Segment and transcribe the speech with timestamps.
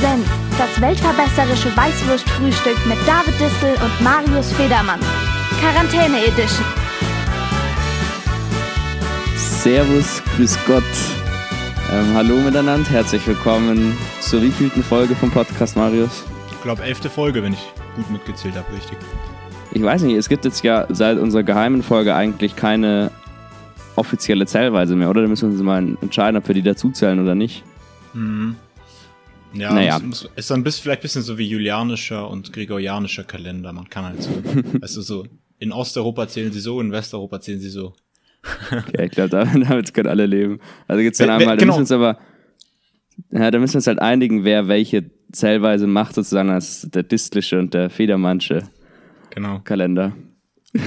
[0.00, 0.26] Senf,
[0.56, 4.98] das weltverbesserische Weißwurstfrühstück mit David Distel und Marius Federmann.
[5.60, 6.64] Quarantäne Edition.
[9.36, 10.82] Servus, grüß Gott.
[11.92, 16.24] Ähm, hallo miteinander, herzlich willkommen zur wievielten Folge vom Podcast Marius?
[16.50, 18.96] Ich glaube, elfte Folge, wenn ich gut mitgezählt habe, richtig.
[19.72, 23.10] Ich weiß nicht, es gibt jetzt ja seit unserer geheimen Folge eigentlich keine
[23.96, 25.20] offizielle Zählweise mehr, oder?
[25.20, 27.64] Da müssen wir uns mal entscheiden, ob wir die dazuzählen oder nicht.
[28.14, 28.56] Mhm.
[29.52, 29.96] Ja, Naja.
[29.96, 33.72] es muss- ist dann bis, vielleicht ein bisschen so wie julianischer und gregorianischer Kalender.
[33.72, 34.30] Man kann halt so,
[34.80, 35.26] also so,
[35.58, 37.94] in Osteuropa zählen sie so, in Westeuropa zählen sie so.
[38.96, 40.60] Ja, ich glaube, damit, können alle leben.
[40.88, 41.78] Also gibt's dann Wer- einmal, da genau.
[41.78, 42.16] müssen wir uns
[43.30, 47.02] aber, ja, da müssen wir uns halt einigen, wer welche Zählweise macht, sozusagen als der
[47.02, 48.62] distlische und der federmannsche
[49.30, 49.60] Genau.
[49.60, 50.12] Kalender.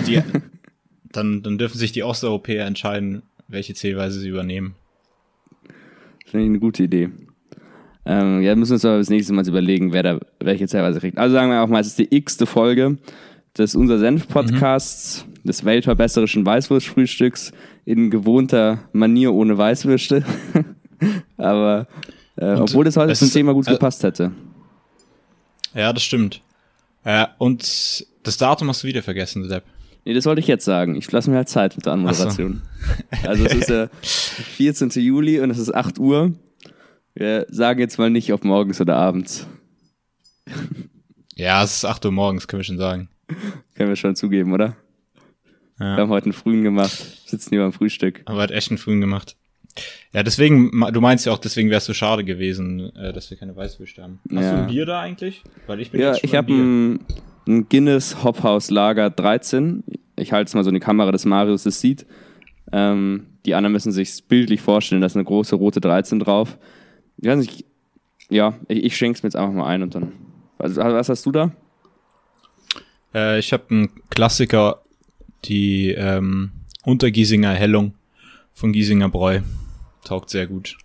[0.08, 0.22] Die,
[1.12, 4.76] dann, dann dürfen sich die Osteuropäer entscheiden, welche Zählweise sie übernehmen.
[6.26, 7.10] Finde ich eine gute Idee.
[8.06, 11.18] Ähm, ja, müssen wir uns aber das nächste Mal überlegen, wer da welche Zählweise kriegt.
[11.18, 12.98] Also sagen wir auch mal, es ist die x-te Folge
[13.58, 17.54] des Unser Senf-Podcasts, des weltverbesserischen Weißwurstfrühstücks
[17.86, 20.24] in gewohnter Manier ohne Weißwürste.
[21.38, 21.88] aber
[22.36, 24.32] äh, obwohl das heute zum Thema gut äh, gepasst hätte.
[25.74, 26.42] Ja, das stimmt.
[27.04, 29.64] Äh, und das Datum hast du wieder vergessen, Depp.
[30.06, 30.96] Nee, das wollte ich jetzt sagen.
[30.96, 32.62] Ich lasse mir halt Zeit mit der Anmoderation.
[33.26, 34.90] Also es ist der 14.
[34.90, 36.34] Juli und es ist 8 Uhr.
[37.16, 39.48] Wir sagen jetzt mal nicht, ob morgens oder abends.
[41.36, 43.10] Ja, es ist 8 Uhr morgens, können wir schon sagen.
[43.76, 44.76] Können wir schon zugeben, oder?
[45.80, 45.96] Ja.
[45.98, 46.92] Wir haben heute einen frühen gemacht.
[47.28, 48.22] Sitzen hier beim Frühstück.
[48.26, 49.36] Aber hat echt einen frühen gemacht.
[50.12, 53.38] Ja, deswegen, du meinst ja auch, deswegen wäre es so schade gewesen, äh, dass wir
[53.38, 54.20] keine Weißwürste haben.
[54.30, 54.52] Hast Ja.
[54.56, 55.44] du ein Bier da eigentlich?
[55.66, 57.00] Weil ich bin Ja, jetzt schon ich habe ein,
[57.48, 59.84] ein Guinness Hophaus Lager 13.
[60.16, 62.06] Ich halte es mal so in die Kamera, dass Marius es sieht.
[62.72, 66.58] Ähm, die anderen müssen sich bildlich vorstellen, da ist eine große rote 13 drauf.
[67.18, 67.66] Ich weiß nicht,
[68.30, 70.12] ja, ich, ich schenke es mir jetzt einfach mal ein und dann.
[70.58, 71.52] Also, was hast du da?
[73.14, 74.82] Äh, ich habe einen Klassiker,
[75.46, 76.52] die ähm,
[76.86, 77.94] Untergiesinger Hellung
[78.54, 79.42] von Giesinger Bräu.
[80.04, 80.78] Taugt sehr gut.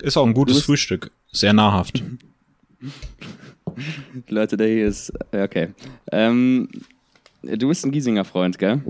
[0.00, 1.10] Ist auch ein gutes Frühstück.
[1.30, 2.02] Sehr nahrhaft.
[4.28, 5.12] Leute, der hier ist.
[5.32, 5.68] ja, Okay.
[6.10, 6.68] Ähm,
[7.42, 8.82] du bist ein Giesinger Freund, gell?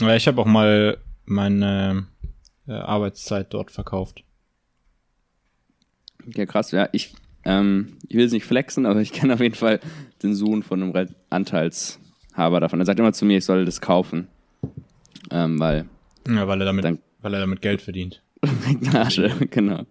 [0.00, 2.06] Ja, ich habe auch mal meine
[2.68, 4.22] äh, Arbeitszeit dort verkauft.
[6.34, 6.70] Ja, krass.
[6.72, 7.14] Ja, ich,
[7.44, 9.80] ähm, ich will es nicht flexen, aber ich kenne auf jeden Fall
[10.22, 12.80] den Sohn von einem Anteilshaber davon.
[12.80, 14.28] Er sagt immer zu mir, ich soll das kaufen.
[15.30, 15.86] Ähm, weil
[16.28, 18.22] Ja, weil er damit, Dann- weil er damit Geld verdient.
[18.66, 19.84] Regnage, genau.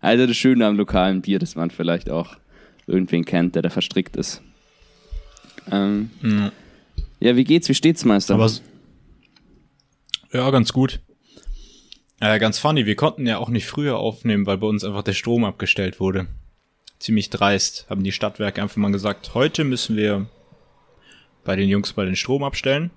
[0.00, 2.36] Also das Schöne am lokalen Bier, dass man vielleicht auch
[2.86, 4.42] irgendwen kennt, der da verstrickt ist.
[5.70, 6.52] Ähm, Ja.
[7.20, 7.68] ja, wie geht's?
[7.68, 8.34] Wie steht's, Meister?
[8.34, 8.50] Aber
[10.32, 11.00] ja, ganz gut.
[12.20, 15.12] Äh, ganz funny, wir konnten ja auch nicht früher aufnehmen, weil bei uns einfach der
[15.12, 16.26] Strom abgestellt wurde.
[16.98, 20.26] Ziemlich dreist, haben die Stadtwerke einfach mal gesagt, heute müssen wir
[21.44, 22.90] bei den Jungs mal den Strom abstellen.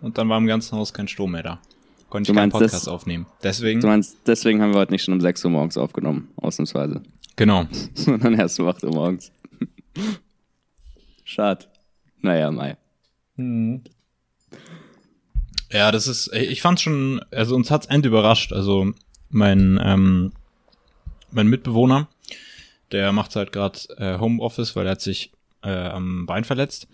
[0.00, 1.60] Und dann war im ganzen Haus kein Strom mehr da.
[2.08, 3.26] Konnte Du ich keinen meinst, das- Podcast aufnehmen.
[3.42, 7.02] Deswegen, du meinst, deswegen haben wir heute nicht schon um 6 Uhr morgens aufgenommen, ausnahmsweise.
[7.36, 7.66] genau.
[7.94, 9.30] Sondern erst um 8 Uhr morgens.
[11.24, 11.66] Schade.
[12.22, 12.76] Naja, Mai.
[15.72, 18.52] Ja, das ist, ich fand schon, also uns hat's end überrascht.
[18.52, 18.92] Also
[19.30, 20.32] mein, ähm,
[21.30, 22.08] mein Mitbewohner,
[22.92, 26.88] der macht halt gerade äh, Homeoffice, weil er hat sich äh, am Bein verletzt.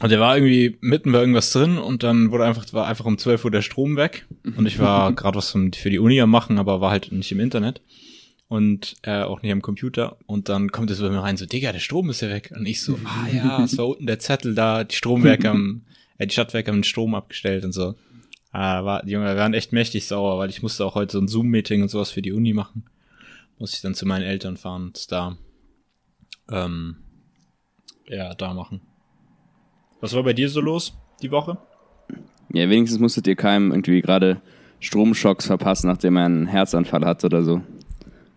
[0.00, 3.18] Und der war irgendwie mitten bei irgendwas drin und dann wurde einfach, war einfach um
[3.18, 4.26] 12 Uhr der Strom weg.
[4.56, 7.40] Und ich war gerade was für die Uni am machen, aber war halt nicht im
[7.40, 7.80] Internet.
[8.46, 10.16] Und äh, auch nicht am Computer.
[10.26, 12.52] Und dann kommt so bei mir rein, so, Digga, der Strom ist ja weg.
[12.56, 15.84] Und ich so, ah ja, es war unten der Zettel da, die Stromwerke haben,
[16.18, 17.94] äh, die Stadtwerke haben den Strom abgestellt und so.
[18.50, 21.18] Ah, war, die Junge, wir waren echt mächtig sauer, weil ich musste auch heute so
[21.20, 22.84] ein Zoom-Meeting und sowas für die Uni machen.
[23.58, 25.36] Muss ich dann zu meinen Eltern fahren und da,
[26.50, 26.96] ähm,
[28.08, 28.80] ja, da machen.
[30.00, 31.58] Was war bei dir so los die Woche?
[32.52, 34.40] Ja, wenigstens musstet ihr keinem irgendwie gerade
[34.80, 37.60] Stromschocks verpassen, nachdem er einen Herzanfall hat oder so.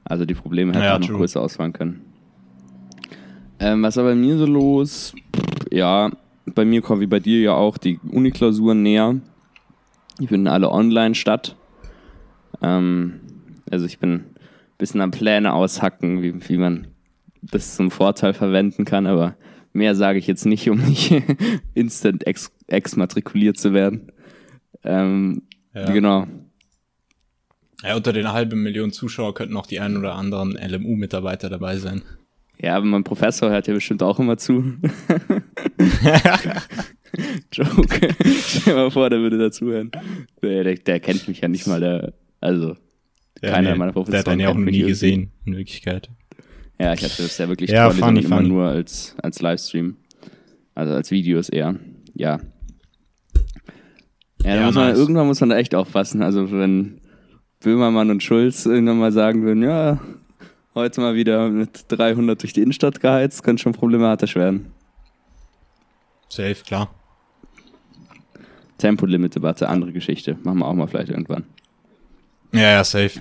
[0.03, 2.01] Also die Probleme hätten Ja, noch größer ausfallen können.
[3.59, 5.13] Ähm, was war bei mir so los?
[5.35, 6.11] Pff, Ja,
[6.45, 9.15] bei mir kommen wie bei dir ja auch die Uniklausuren näher.
[10.19, 11.55] Die finden alle online statt.
[12.61, 13.21] Ähm,
[13.69, 14.35] also ich bin ein
[14.77, 16.87] bisschen am Pläne aushacken, wie, wie man
[17.41, 19.35] das zum Vorteil verwenden kann, aber
[19.73, 21.11] mehr sage ich jetzt nicht, um nicht
[21.73, 24.11] instant ex exmatrikuliert zu werden.
[24.83, 25.43] Ähm,
[25.73, 25.91] Ja.
[25.91, 26.27] Genau.
[27.83, 32.03] Ja, unter den halben Millionen Zuschauer könnten auch die ein oder anderen LMU-Mitarbeiter dabei sein.
[32.61, 34.63] Ja, aber mein Professor hört ja bestimmt auch immer zu.
[37.51, 38.13] Joke.
[38.23, 39.91] Stell dir mal vor, der würde dazuhören.
[40.41, 42.75] Der, der, der kennt mich ja nicht mal, der, also,
[43.41, 46.09] Ja, keiner nee, meiner Der hat Professoren einen ja auch nie gesehen, in Wirklichkeit.
[46.79, 48.49] Ja, ich hatte das ja wirklich Ja, toll, funny, immer funny.
[48.49, 49.97] nur als, als Livestream.
[50.73, 51.75] Also als Videos eher.
[52.13, 52.39] Ja.
[54.43, 54.97] Ja, Ja, muss man, nice.
[54.97, 56.21] irgendwann muss man da echt aufpassen.
[56.23, 57.01] Also wenn
[57.59, 59.99] Böhmermann und Schulz irgendwann mal sagen würden, ja,
[60.75, 64.71] heute mal wieder mit 300 durch die Innenstadt geheizt, könnte schon problematisch werden.
[66.29, 66.89] Safe, klar.
[68.77, 70.37] Tempolimit-Debatte, andere Geschichte.
[70.43, 71.43] Machen wir auch mal vielleicht irgendwann.
[72.51, 73.19] Ja, ja, safe.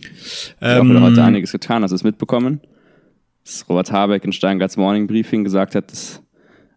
[0.00, 2.60] Ich habe Ähm, heute einiges getan, hast du es mitbekommen?
[3.44, 6.22] Dass Robert Habeck in Steingarts Morning Briefing gesagt hat, dass,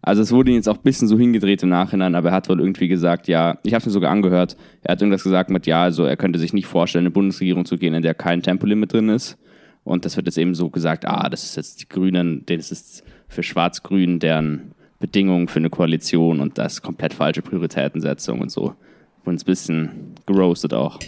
[0.02, 2.50] also es wurde ihm jetzt auch ein bisschen so hingedreht im Nachhinein, aber er hat
[2.50, 5.66] wohl irgendwie gesagt, ja, ich habe es mir sogar angehört, er hat irgendwas gesagt mit,
[5.68, 8.42] ja, also er könnte sich nicht vorstellen, in eine Bundesregierung zu gehen, in der kein
[8.42, 9.38] Tempolimit drin ist.
[9.88, 13.04] Und das wird jetzt eben so gesagt, ah, das ist jetzt die Grünen, das ist
[13.28, 18.76] für Schwarz-Grün deren Bedingungen für eine Koalition und das komplett falsche Prioritätensetzung und so.
[19.24, 21.00] Und ein bisschen geroastet auch.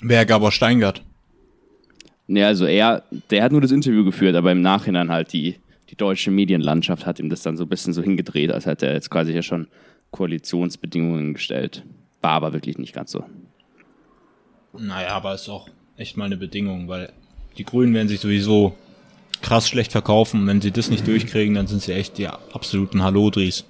[0.00, 1.02] Wer Gabor Steingart?
[2.26, 5.56] Nee, also er, der hat nur das Interview geführt, aber im Nachhinein halt die,
[5.90, 8.94] die deutsche Medienlandschaft hat ihm das dann so ein bisschen so hingedreht, als hätte er
[8.94, 9.66] jetzt quasi ja schon
[10.10, 11.84] Koalitionsbedingungen gestellt.
[12.20, 13.24] War aber wirklich nicht ganz so.
[14.72, 15.68] Naja, aber ist auch
[15.98, 17.12] echt mal eine Bedingung, weil
[17.58, 18.74] die Grünen werden sich sowieso
[19.42, 20.46] krass schlecht verkaufen.
[20.46, 23.64] Wenn sie das nicht durchkriegen, dann sind sie echt die absoluten Hallodris.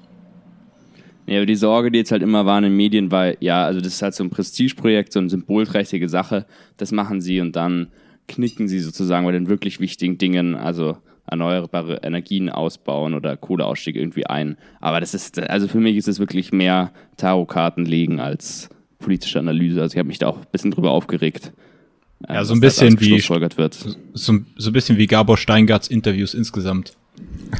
[1.27, 3.81] Nee, aber die Sorge, die jetzt halt immer war in den Medien, war, ja, also
[3.81, 6.47] das ist halt so ein Prestigeprojekt, so eine symbolträchtige Sache,
[6.79, 7.89] das machen sie und dann
[8.29, 10.97] knicken sie sozusagen bei den wirklich wichtigen Dingen, also
[11.27, 14.57] erneuerbare Energien ausbauen oder Kohleausstieg irgendwie ein.
[14.81, 19.83] Aber das ist, also für mich ist es wirklich mehr Tarotkarten legen als politische Analyse.
[19.83, 21.53] Also ich habe mich da auch ein bisschen drüber aufgeregt.
[22.29, 23.75] Ja, so ein bisschen wie- wird.
[24.15, 26.97] So, so ein bisschen wie Gabor Steingarts Interviews insgesamt.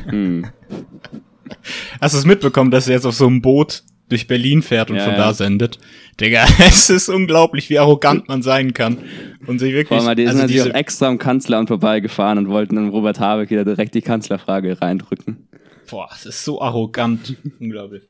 [0.09, 0.47] Hm.
[2.01, 4.97] Hast du es mitbekommen, dass er jetzt auf so einem Boot durch Berlin fährt und
[4.97, 5.19] Ja, von ja.
[5.19, 5.79] da sendet?
[6.21, 8.99] Digga, es ist unglaublich, wie arrogant man sein kann.
[9.47, 12.39] Und sich wirklich, Vor allem, die sind also natürlich diese, auch extra am Kanzleramt vorbeigefahren
[12.39, 15.49] und wollten dann Robert Habeck wieder direkt die Kanzlerfrage reindrücken.
[15.91, 17.37] boah, es ist so arrogant.
[17.61, 18.03] unglaublich.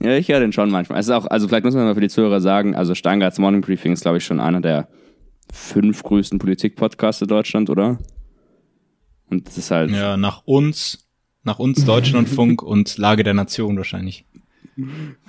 [0.00, 0.98] Ja, ich höre den schon manchmal.
[0.98, 3.60] Es ist auch, also vielleicht muss man mal für die Zuhörer sagen, also Steingarts Morning
[3.60, 4.88] Briefing ist, glaube ich, schon einer der
[5.52, 7.98] fünf größten Politik-Podcasts in Deutschland, oder?
[9.30, 11.08] Und das ist halt, Ja, nach uns,
[11.44, 14.24] nach uns Deutschlandfunk und Lage der Nation wahrscheinlich.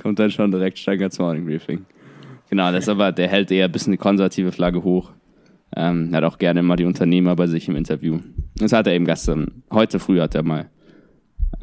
[0.02, 1.86] kommt dann schon direkt Steingarts Morning Briefing.
[2.50, 5.12] Genau, das ist aber, der hält eher ein bisschen die konservative Flagge hoch.
[5.76, 8.20] Ähm, hat auch gerne immer die Unternehmer bei sich im Interview.
[8.56, 10.70] Das hat er eben gestern, heute früh hat er mal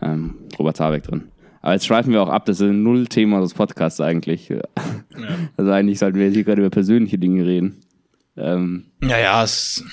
[0.03, 1.29] ähm, Robert Habeck drin.
[1.61, 4.51] Aber jetzt schweifen wir auch ab, das ist ein Null-Thema des Podcasts eigentlich.
[5.57, 7.77] Also eigentlich sollten wir jetzt hier gerade über persönliche Dinge reden.
[8.37, 9.85] Ähm, Naja, es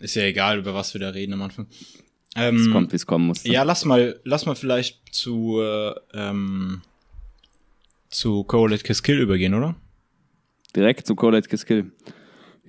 [0.00, 1.66] ist ja egal, über was wir da reden am Anfang.
[1.70, 2.02] es
[2.36, 3.44] Ähm, kommt, wie es kommen muss.
[3.44, 6.82] ja, lass mal, lass mal vielleicht zu, äh, ähm,
[8.10, 9.76] zu Colet Kiss Kill übergehen, oder?
[10.76, 11.92] Direkt zu Colette Kiskill.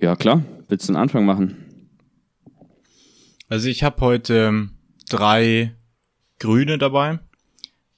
[0.00, 0.42] Ja, klar.
[0.68, 1.56] Willst du einen Anfang machen?
[3.48, 4.70] Also ich habe heute ähm,
[5.08, 5.74] drei
[6.38, 7.18] Grüne dabei,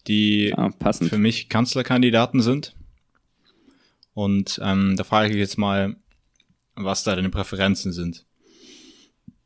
[0.09, 1.11] die passend.
[1.11, 2.75] für mich Kanzlerkandidaten sind.
[4.15, 5.97] Und ähm, da frage ich jetzt mal,
[6.75, 8.25] was da deine Präferenzen sind.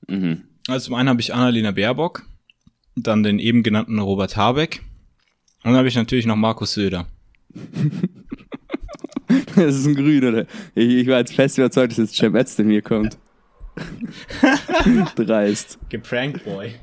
[0.09, 0.43] Mhm.
[0.69, 2.23] Also zum einen habe ich Annalena Baerbock,
[2.97, 4.81] dann den eben genannten Robert Habeck
[5.65, 7.07] und dann habe ich natürlich noch Markus Söder.
[9.57, 10.47] Das ist ein Grün, oder?
[10.75, 13.17] Ich, ich war jetzt fest überzeugt, dass jetzt Cem Özdemir mir kommt.
[15.17, 15.79] Dreist.
[15.89, 16.75] Geprankt Boy.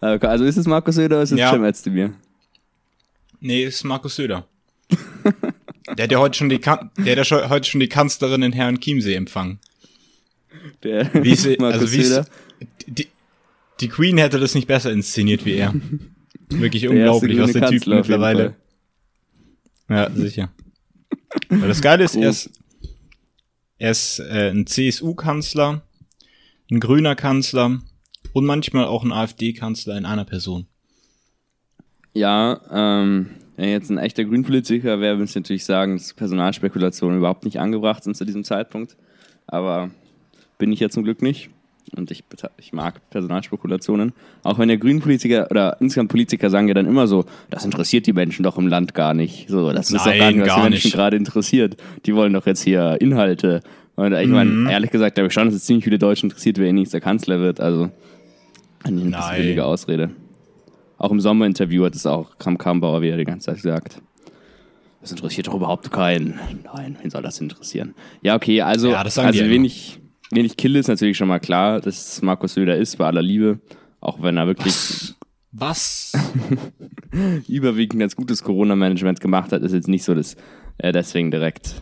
[0.00, 1.50] Okay, Also ist es Markus Söder oder ist es Ja.
[1.50, 2.14] Cem Özdemir?
[3.40, 4.46] Nee, ist Markus Söder.
[5.96, 8.52] der hat ja heute schon die kan der hat ja heute schon die Kanzlerin in
[8.52, 9.58] Herrn Chiemsee empfangen.
[10.82, 12.26] Der Wie sie, Markus also wie Söder.
[12.86, 13.08] die,
[13.80, 15.74] die Queen hätte das nicht besser inszeniert wie er.
[16.48, 18.56] Wirklich Der unglaublich, was der Typ mittlerweile.
[19.88, 20.52] Ja, sicher.
[21.48, 22.50] Weil das Geile ist, er ist,
[23.78, 25.82] er ist äh, ein CSU-Kanzler,
[26.70, 27.80] ein grüner Kanzler
[28.32, 30.66] und manchmal auch ein AfD-Kanzler in einer Person.
[32.12, 37.44] Ja, ähm, wenn jetzt ein echter Grünpolitiker wäre, würde ich natürlich sagen, dass Personalspekulationen überhaupt
[37.44, 38.96] nicht angebracht sind zu diesem Zeitpunkt.
[39.46, 39.90] Aber
[40.58, 41.50] bin ich ja zum Glück nicht.
[41.96, 42.22] Und ich,
[42.58, 44.12] ich mag Personalspekulationen.
[44.44, 48.12] Auch wenn der Grünpolitiker oder insgesamt Politiker sagen ja dann immer so, das interessiert die
[48.12, 49.48] Menschen doch im Land gar nicht.
[49.48, 50.94] So, das ist doch gar Nein, nicht, was gar die Menschen nicht.
[50.94, 51.76] gerade interessiert.
[52.06, 53.60] Die wollen doch jetzt hier Inhalte.
[53.96, 56.66] Und ich meine, ehrlich gesagt, glaube ich schon, dass es ziemlich viele Deutsche interessiert, wer
[56.68, 57.60] ihr nächster Kanzler wird.
[57.60, 57.90] Also,
[58.84, 59.36] eine Nein.
[59.36, 60.10] billige Ausrede.
[61.00, 64.02] Auch im Sommerinterview hat es auch Kram Kambauer wieder die ganze Zeit gesagt.
[65.00, 66.38] Das interessiert doch überhaupt keinen.
[66.62, 67.94] Nein, wen soll das interessieren?
[68.20, 69.64] Ja, okay, also, Ja, also ja wen, immer.
[69.64, 69.98] ich,
[70.30, 73.60] wen ich kille, ist natürlich schon mal klar, dass Markus Söder ist, bei aller Liebe.
[74.02, 75.14] Auch wenn er wirklich
[75.52, 76.12] Was?
[77.48, 80.36] überwiegend ganz gutes Corona-Management gemacht hat, ist jetzt nicht so, dass
[80.76, 81.80] er deswegen direkt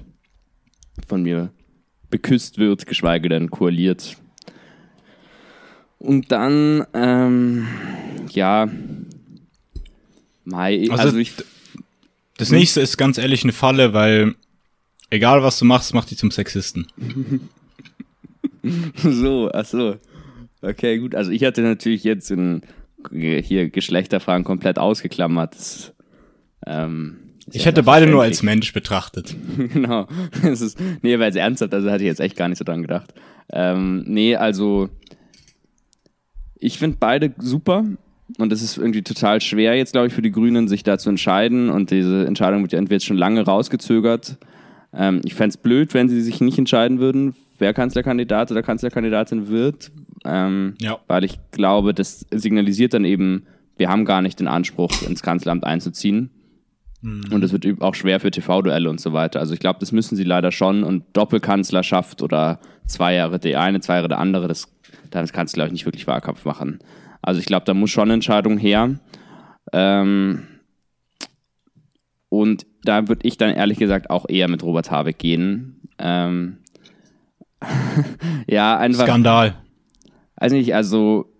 [1.08, 1.50] von mir
[2.08, 4.16] beküsst wird, geschweige denn koaliert.
[5.98, 7.66] Und dann, ähm,
[8.30, 8.68] ja,
[10.49, 11.33] Mai, also, Also, ich,
[12.38, 14.35] Das nächste ist ganz ehrlich eine Falle, weil
[15.11, 16.87] egal was du machst, macht dich zum Sexisten.
[18.97, 19.97] so, ach so.
[20.62, 21.14] Okay, gut.
[21.14, 22.62] Also ich hatte natürlich jetzt in,
[23.12, 25.55] hier Geschlechterfragen komplett ausgeklammert.
[25.55, 25.93] Das,
[26.67, 27.19] ähm,
[27.52, 28.43] Ich ja hätte beide nur als.
[28.43, 29.37] Mensch betrachtet.
[29.59, 30.09] genau.
[30.43, 32.83] Das ist, nee, aber jetzt ernsthaft, also hatte ich jetzt echt gar nicht so dran
[32.83, 33.12] gedacht.
[33.52, 34.88] Ähm, nee, also
[36.59, 37.85] ich finde beide super
[38.37, 41.08] und es ist irgendwie total schwer jetzt, glaube ich, für die Grünen, sich da zu
[41.08, 44.37] entscheiden und diese Entscheidung wird ja entweder jetzt schon lange rausgezögert.
[44.92, 49.49] Ähm, ich fände es blöd, wenn sie sich nicht entscheiden würden, wer Kanzlerkandidat oder Kanzlerkandidatin
[49.49, 49.90] wird,
[50.25, 50.99] ähm, Ja.
[51.06, 53.44] weil ich glaube, das signalisiert dann eben,
[53.76, 56.30] wir haben gar nicht den Anspruch, ins Kanzleramt einzuziehen.
[57.00, 59.38] Und es wird auch schwer für TV-Duelle und so weiter.
[59.38, 60.82] Also ich glaube, das müssen sie leider schon.
[60.82, 64.66] Und Doppelkanzlerschaft oder zwei Jahre der eine, zwei Jahre der andere, das,
[65.12, 66.80] damit kannst du, glaube ich, nicht wirklich Wahlkampf machen.
[67.22, 68.98] Also ich glaube, da muss schon eine Entscheidung her.
[69.72, 70.46] Ähm,
[72.28, 75.80] und da würde ich dann ehrlich gesagt auch eher mit Robert Habeck gehen.
[75.98, 76.58] Ähm,
[78.46, 79.04] ja, einfach.
[79.04, 79.56] Skandal.
[80.37, 81.32] Also nicht, also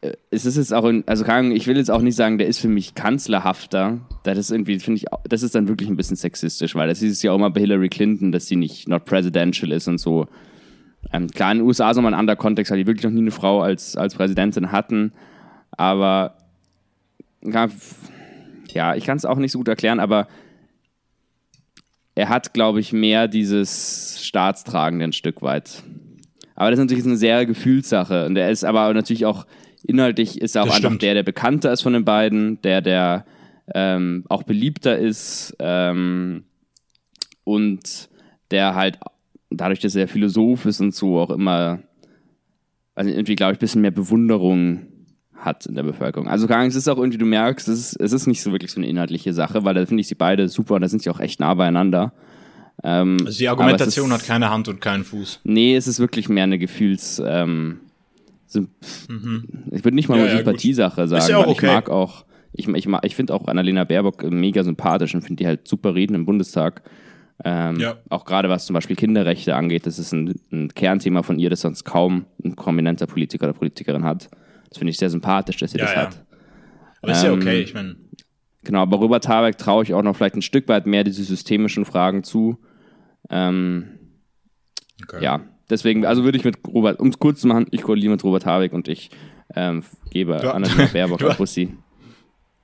[0.00, 2.58] äh, es ist jetzt auch, in, also ich will jetzt auch nicht sagen, der ist
[2.58, 4.00] für mich kanzlerhafter.
[4.24, 7.22] Das ist irgendwie, finde ich, das ist dann wirklich ein bisschen sexistisch, weil das ist
[7.22, 10.26] ja auch immer bei Hillary Clinton, dass sie nicht not presidential ist und so.
[11.14, 13.20] Ähm, klar, in den USA ist nochmal ein anderer Kontext, weil die wirklich noch nie
[13.20, 15.12] eine Frau als, als Präsidentin hatten.
[15.70, 16.36] Aber
[18.72, 20.26] ja, ich kann es auch nicht so gut erklären, aber
[22.16, 25.84] er hat, glaube ich, mehr dieses Staatstragende ein Stück weit.
[26.56, 28.26] Aber das ist natürlich eine sehr Gefühlssache.
[28.26, 29.46] Und er ist aber natürlich auch
[29.84, 31.02] inhaltlich ist er auch Das einfach stimmt.
[31.02, 33.24] der, der bekannter ist von den beiden, der, der
[33.72, 36.42] ähm, auch beliebter ist ähm,
[37.44, 38.08] und
[38.50, 38.98] der halt
[39.60, 41.80] dadurch, dass er Philosoph ist und so auch immer,
[42.94, 44.86] also irgendwie, glaube ich, ein bisschen mehr Bewunderung
[45.34, 46.28] hat in der Bevölkerung.
[46.28, 48.70] Also Ahnung, es ist auch irgendwie, du merkst, es ist, es ist nicht so wirklich
[48.72, 51.10] so eine inhaltliche Sache, weil da finde ich sie beide super und da sind sie
[51.10, 52.12] auch echt nah beieinander.
[52.82, 55.40] Ähm, Also die Argumentation ist- hat keine Hand und keinen Fuß.
[55.44, 57.22] Nee, es ist wirklich mehr eine Gefühls.
[57.24, 57.80] Ähm,
[58.46, 58.68] Symp
[59.70, 60.20] Ich würde nicht mal Mhm.
[60.20, 61.66] Ja, nur ja, Sympathiesache sagen, ja weil ich okay.
[61.66, 65.66] mag auch, ich, ich, ich finde auch Annalena Baerbock mega sympathisch und finde die halt
[65.68, 66.82] super reden im Bundestag.
[67.42, 67.96] Ähm, Ja.
[68.10, 71.62] Auch gerade was zum Beispiel Kinderrechte angeht, das ist ein, ein Kernthema von ihr, das
[71.62, 74.28] sonst kaum ein prominenter Politiker oder Politikerin hat.
[74.68, 76.00] Das finde ich sehr sympathisch, dass sie Ja, das ja.
[76.02, 76.24] hat.
[77.02, 77.96] Aber ist ja Ähm, okay, ich meine.
[78.62, 81.84] Genau, aber Robert Habeck traue ich auch noch vielleicht ein Stück weit mehr diese systemischen
[81.84, 82.58] Fragen zu.
[83.30, 83.88] Ähm,
[85.02, 85.22] Okay.
[85.24, 88.22] ja, deswegen, also würde ich mit Robert, um es kurz zu machen, ich koaliere mit
[88.22, 89.10] Robert Habeck und ich
[89.56, 91.74] ähm, gebe Du- Annalena Baerbock du- ein Bussi.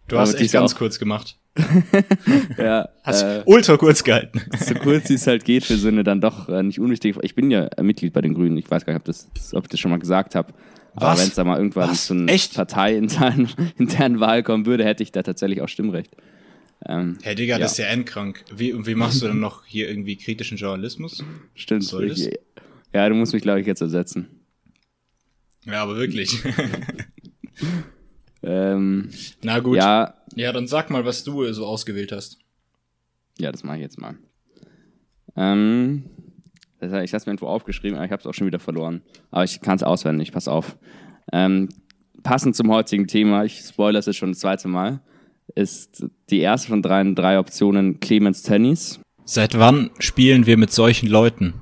[0.06, 1.36] Du hast aber echt ganz auch- kurz gemacht.
[2.58, 4.40] Ja, Hast äh, ultra kurz gehalten.
[4.58, 7.18] so kurz wie es halt geht für so eine dann doch äh, nicht unwichtige.
[7.22, 9.64] Ich bin ja äh, Mitglied bei den Grünen, ich weiß gar nicht, ob, das, ob
[9.64, 10.52] ich das schon mal gesagt habe.
[10.94, 12.06] Aber wenn es da mal irgendwann Was?
[12.06, 12.54] zu Echt?
[12.54, 16.16] parteiinternen internen Wahl kommen würde, hätte ich da tatsächlich auch Stimmrecht.
[16.86, 17.58] Ähm, Hey Digga, Ja.
[17.60, 18.44] das ist ja endkrank.
[18.54, 21.22] Wie, und wie machst du dann noch hier irgendwie kritischen Journalismus?
[21.54, 21.84] stimmt.
[21.84, 22.20] soll das?
[22.20, 22.38] Ich,
[22.92, 24.28] ja, du musst mich, glaube ich, jetzt ersetzen.
[25.64, 26.38] Ja, aber wirklich.
[28.42, 29.10] Ähm,
[29.42, 29.76] Na gut.
[29.76, 30.14] Ja.
[30.34, 32.38] ja, dann sag mal, was du so ausgewählt hast.
[33.38, 34.16] Ja, das mache ich jetzt mal.
[35.36, 36.04] Ähm,
[36.78, 38.58] das heißt, ich habe es mir irgendwo aufgeschrieben, aber ich habe es auch schon wieder
[38.58, 39.02] verloren.
[39.30, 40.76] Aber ich kann es auswendig, pass auf.
[41.32, 41.68] Ähm,
[42.22, 45.00] passend zum heutigen Thema, ich spoilere es jetzt schon das zweite Mal,
[45.54, 49.00] ist die erste von drei, drei Optionen Clemens Tönnies.
[49.24, 51.54] Seit wann spielen wir mit solchen Leuten?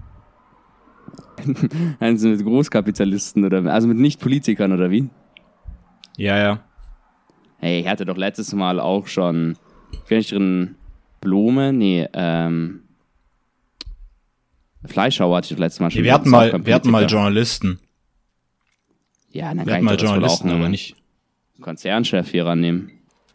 [2.00, 5.08] Also mit Großkapitalisten oder also mit Nicht-Politikern oder wie?
[6.16, 6.67] Ja, ja.
[7.58, 9.56] Hey, ich hatte doch letztes Mal auch schon,
[10.08, 10.76] drin,
[11.20, 11.72] Blome?
[11.72, 12.82] Nee, ähm,
[14.84, 16.04] Fleischhauer hatte ich doch letztes Mal schon.
[16.04, 17.06] wir hatten mal, wir hatten mal.
[17.06, 17.80] Journalisten.
[19.30, 20.94] Ja, dann Wir kann hatten ich mal Journalisten, aber nicht.
[21.60, 22.92] Konzernchef hier rannehmen.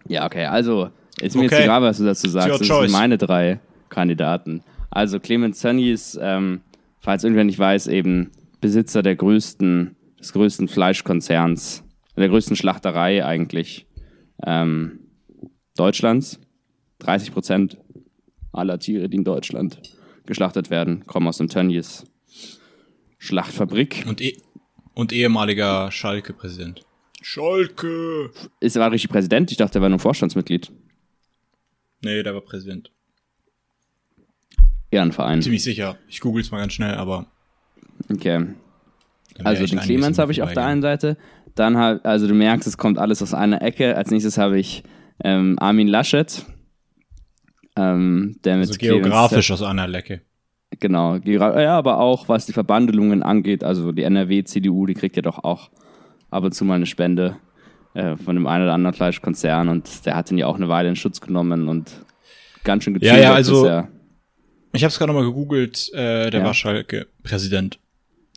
[0.08, 0.90] Ja, okay, also,
[1.20, 1.56] ist mir Okay.
[1.56, 2.62] jetzt egal, was du dazu sagst.
[2.62, 2.90] Das choice.
[2.90, 4.64] sind meine drei Kandidaten.
[4.90, 6.62] Also, Clemens Tönnies, ähm,
[7.00, 11.84] falls irgendwer nicht weiß, eben Besitzer der größten, des größten Fleischkonzerns,
[12.16, 13.86] der größten Schlachterei eigentlich
[14.46, 15.00] ähm,
[15.76, 16.40] Deutschlands.
[17.00, 17.78] 30 Prozent
[18.52, 19.82] aller Tiere, die in Deutschland
[20.26, 22.06] geschlachtet werden, kommen aus dem Tönnies
[23.18, 24.06] Schlachtfabrik.
[24.08, 24.38] Und, eh
[24.94, 26.86] und ehemaliger Schalke-Präsident.
[27.22, 28.32] Schalke!
[28.60, 29.50] Ist er war richtig Präsident?
[29.52, 30.72] Ich dachte, er war nur Vorstandsmitglied.
[32.02, 32.92] Nee, der war Präsident.
[34.92, 35.42] Ehrenverein.
[35.42, 35.98] Ziemlich sicher.
[36.08, 37.32] Ich google's mal ganz schnell, aber.
[38.12, 38.48] Okay.
[39.44, 41.18] Also den Clemens habe ich auf der einen Seite.
[41.56, 43.96] Dann halt, also du merkst, es kommt alles aus einer Ecke.
[43.96, 44.84] Als nächstes habe ich
[45.24, 46.46] ähm, Armin Laschet.
[47.76, 50.22] Ähm, der mit Also geografisch Clemens- aus einer Lecke.
[50.80, 55.22] Genau, ja, aber auch was die Verbandelungen angeht, also die NRW, CDU, die kriegt ja
[55.22, 55.70] doch auch
[56.32, 57.38] ab und zu mal eine Spende
[57.94, 60.90] äh, von dem einen oder anderen Fleischkonzern und der hat ihn ja auch eine Weile
[60.90, 61.92] in Schutz genommen und
[62.64, 63.18] ganz schön gezögert.
[63.18, 63.84] Ja, ja, also
[64.76, 66.46] ich habe es gerade nochmal gegoogelt, äh, der ja.
[66.46, 67.80] war Schalke-Präsident.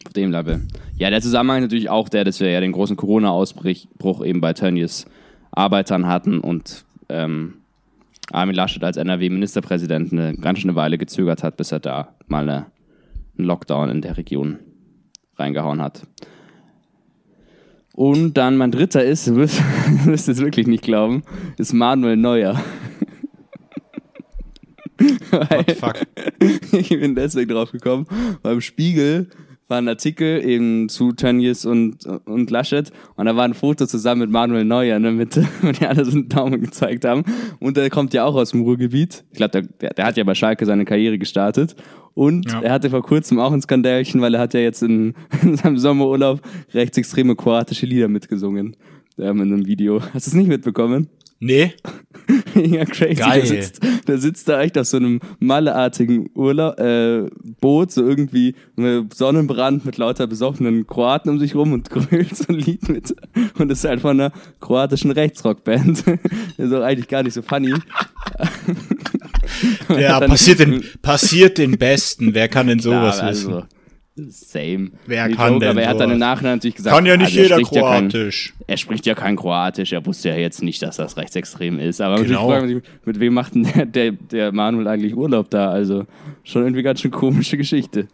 [0.07, 0.63] Auf dem Level.
[0.97, 4.53] Ja, der Zusammenhang ist natürlich auch der, dass wir ja den großen Corona-Ausbruch eben bei
[4.53, 5.07] Tönnies
[5.51, 7.55] Arbeitern hatten und ähm,
[8.31, 12.67] Armin Laschet als NRW-Ministerpräsident eine ganz schöne Weile gezögert hat, bis er da mal eine,
[13.37, 14.61] einen Lockdown in der Region
[15.37, 16.07] reingehauen hat.
[17.93, 19.61] Und dann mein dritter ist, du wirst,
[20.05, 21.25] du wirst es wirklich nicht glauben,
[21.57, 22.61] ist Manuel Neuer.
[25.31, 25.95] What the fuck?
[26.73, 28.07] ich bin deswegen drauf gekommen.
[28.43, 29.31] Beim Spiegel
[29.69, 34.23] war ein Artikel eben zu Tönnies und, und Laschet und da war ein Foto zusammen
[34.23, 37.25] mit Manuel Neuer in der Mitte, wo die alle so einen Daumen gezeigt haben.
[37.59, 39.25] Und der kommt ja auch aus dem Ruhrgebiet.
[39.31, 41.75] Ich glaube, der, der, hat ja bei Schalke seine Karriere gestartet.
[42.15, 42.61] Und ja.
[42.63, 45.79] er hatte vor kurzem auch ein Skandälchen, weil er hat ja jetzt in, in seinem
[45.79, 46.41] Sommerurlaub
[46.73, 48.77] rechtsextreme kroatische Lieder mitgesungen.
[49.19, 50.03] Ähm, in einem Video.
[50.13, 51.09] Hast du es nicht mitbekommen?
[51.39, 51.75] Nee.
[52.55, 53.15] ja, crazy.
[53.15, 53.41] Geil.
[53.41, 57.29] Der sitzt, der sitzt da echt auf so einem malleartigen Urlaub, äh,
[57.61, 58.55] Boot, so irgendwie
[59.13, 63.15] Sonnenbrand mit lauter besoffenen Kroaten um sich rum und grölt so ein Lied mit.
[63.59, 66.05] Und das ist halt von einer kroatischen Rechtsrockband.
[66.57, 67.75] ist auch eigentlich gar nicht so funny.
[69.91, 72.35] ja, passiert den, passiert den Besten.
[72.35, 73.76] Wer kann denn sowas ja, also, wissen?
[74.17, 74.93] Same.
[75.07, 77.39] Wer kann Joke, denn Aber er hat dann im Nachhinein natürlich gesagt, kann ja nicht
[77.39, 78.47] also jeder Kroatisch.
[78.47, 79.93] Ja kein, er spricht ja kein Kroatisch.
[79.93, 82.01] Er wusste ja jetzt nicht, dass das rechtsextrem ist.
[82.01, 82.67] Aber genau.
[82.67, 85.71] sich, mit wem macht denn der, der, der, Manuel eigentlich Urlaub da?
[85.71, 86.07] Also
[86.45, 88.09] schon irgendwie ganz schön komische Geschichte.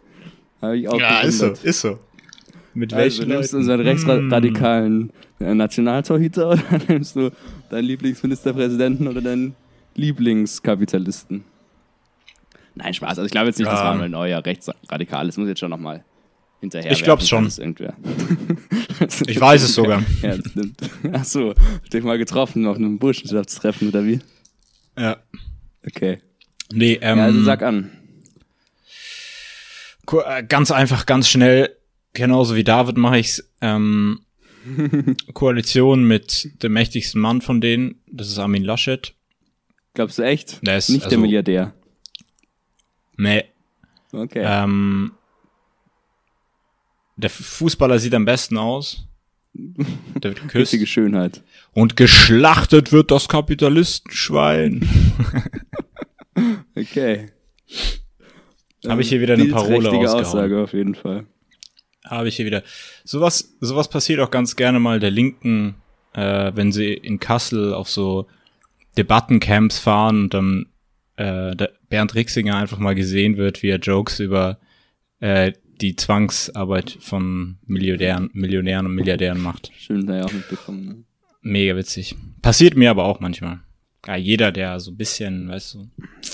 [0.61, 1.97] Habe ich auch Ja, ist so, ist so.
[2.73, 5.57] Mit also, welchen nimmst du unseren rechtsradikalen hm.
[5.57, 7.31] Nationaltorhüter oder nimmst du
[7.69, 9.55] deinen Lieblingsministerpräsidenten oder deinen
[9.95, 11.45] Lieblingskapitalisten?
[12.75, 13.09] Nein, Spaß.
[13.09, 13.73] Also ich glaube jetzt nicht, ja.
[13.73, 15.37] dass Manuel Neuer rechtsradikal ist.
[15.37, 16.03] Muss jetzt schon nochmal
[16.59, 16.91] hinterher.
[16.91, 17.45] Ich glaube es schon.
[19.27, 20.03] ich weiß es sogar.
[20.21, 20.67] Ja, das.
[21.11, 21.53] Ach so,
[21.91, 24.19] dich mal getroffen auf einem Burschenschaftstreffen oder wie?
[24.97, 25.17] Ja.
[25.85, 26.19] Okay.
[26.71, 27.91] Nee, ähm, ja, also sag an.
[30.11, 31.75] Äh, ganz einfach, ganz schnell,
[32.13, 33.49] genauso wie David mache ich's.
[33.61, 34.21] Ähm,
[35.33, 39.13] Koalition mit dem mächtigsten Mann von denen, das ist Armin Laschet.
[39.93, 40.65] Glaubst du echt?
[40.65, 41.73] Der ist, Nicht also, der Milliardär.
[43.17, 43.45] Nee.
[44.11, 44.43] Okay.
[44.45, 45.11] Ähm,
[47.15, 49.07] der Fußballer sieht am besten aus.
[49.53, 50.87] Der wird geküsst.
[50.87, 51.43] Schönheit.
[51.73, 54.87] Und geschlachtet wird das Kapitalistenschwein.
[56.75, 57.31] okay.
[58.87, 60.25] Habe ich hier wieder eine Parole ausgehauen.
[60.25, 61.25] Aussage auf jeden Fall.
[62.05, 62.63] Habe ich hier wieder.
[63.03, 65.75] Sowas, sowas passiert auch ganz gerne mal der Linken,
[66.13, 68.27] äh, wenn sie in Kassel auf so
[68.97, 70.65] Debattencamps fahren und dann
[71.17, 71.55] äh,
[71.89, 74.59] Bernd Rixinger einfach mal gesehen wird, wie er Jokes über
[75.19, 79.71] äh, die Zwangsarbeit von Milliardären, Millionären und Milliardären macht.
[79.77, 80.85] Schön, da ja auch mitbekommen.
[80.85, 81.03] Ne?
[81.41, 82.15] Mega witzig.
[82.41, 83.61] Passiert mir aber auch manchmal.
[84.05, 85.89] Ja, jeder, der so ein bisschen, weißt du.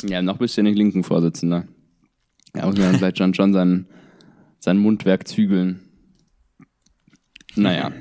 [0.07, 1.67] Ja, noch ein bisschen den linken Vorsitzender.
[2.55, 3.87] Ja, muss man vielleicht schon, schon sein,
[4.59, 5.81] sein Mundwerk zügeln.
[7.55, 7.91] Naja.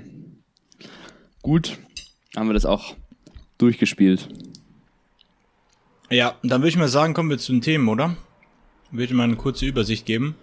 [1.43, 1.79] Gut,
[2.37, 2.95] haben wir das auch
[3.59, 4.29] durchgespielt.
[6.11, 8.17] Ja, dann würde ich mal sagen, kommen wir zu den Themen, oder?
[8.91, 10.35] Würde ich mal eine kurze Übersicht geben.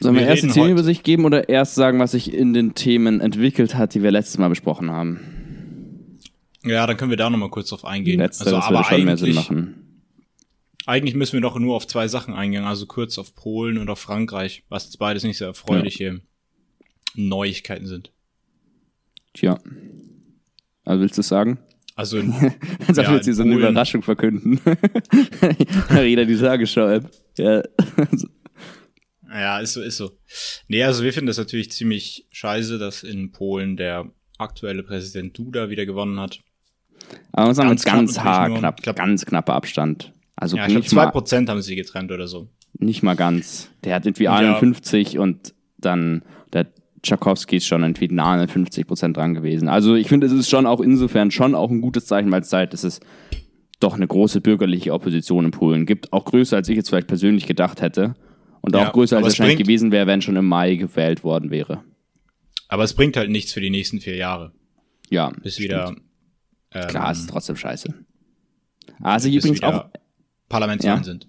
[0.00, 3.20] Sollen wir, wir erst die Themenübersicht geben oder erst sagen, was sich in den Themen
[3.20, 6.18] entwickelt hat, die wir letztes Mal besprochen haben?
[6.64, 8.18] Ja, dann können wir da nochmal kurz drauf eingehen.
[8.18, 9.78] Letzteres also, aber schon mehr Sinn machen.
[10.86, 14.00] Eigentlich müssen wir doch nur auf zwei Sachen eingehen, also kurz auf Polen und auf
[14.00, 16.14] Frankreich, was beides nicht so erfreuliche ja.
[17.14, 18.10] Neuigkeiten sind.
[19.34, 19.58] Tja.
[20.84, 21.58] Also willst du es sagen?
[21.94, 22.18] Also,
[22.86, 24.60] Als ob ja, jetzt hier so eine Überraschung verkünden.
[25.90, 27.10] Reda die Tagesschau-App.
[27.38, 27.62] Ja.
[29.30, 30.10] ja, ist so, ist so.
[30.68, 35.68] Nee, also wir finden das natürlich ziemlich scheiße, dass in Polen der aktuelle Präsident Duda
[35.68, 36.40] wieder gewonnen hat.
[37.32, 40.12] Aber man sagen, ganz, ganz knapp, knapp, glaub, ganz knapper Abstand.
[40.36, 42.48] Also ja, ich glaube, zwei Prozent haben sie getrennt oder so.
[42.78, 43.70] Nicht mal ganz.
[43.84, 45.20] Der hat irgendwie 51 ja.
[45.20, 46.66] und dann der
[47.02, 49.68] Tchaikovsky ist schon irgendwie nah an 50 Prozent dran gewesen.
[49.68, 52.48] Also ich finde, es ist schon auch insofern schon auch ein gutes Zeichen, weil es
[52.48, 53.00] zeigt, dass es
[53.80, 56.12] doch eine große bürgerliche Opposition in Polen gibt.
[56.12, 58.14] Auch größer, als ich jetzt vielleicht persönlich gedacht hätte.
[58.60, 61.24] Und auch ja, größer, als es wahrscheinlich bringt, gewesen wäre, wenn schon im Mai gewählt
[61.24, 61.82] worden wäre.
[62.68, 64.52] Aber es bringt halt nichts für die nächsten vier Jahre.
[65.10, 65.32] Ja.
[65.42, 65.94] Bis wieder.
[66.70, 67.92] Ähm, Klar, es ist trotzdem scheiße.
[69.02, 69.86] Also ich übrigens auch.
[70.48, 71.04] Parlamentswahlen ja.
[71.04, 71.26] sind.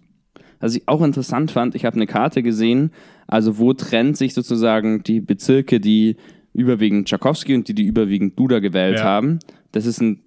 [0.63, 2.93] Was ich auch interessant fand, ich habe eine Karte gesehen,
[3.27, 6.15] also wo trennt sich sozusagen die Bezirke, die
[6.53, 9.03] überwiegend Tchaikovsky und die, die überwiegend Duda gewählt ja.
[9.03, 9.39] haben.
[9.73, 10.21] Das ist ein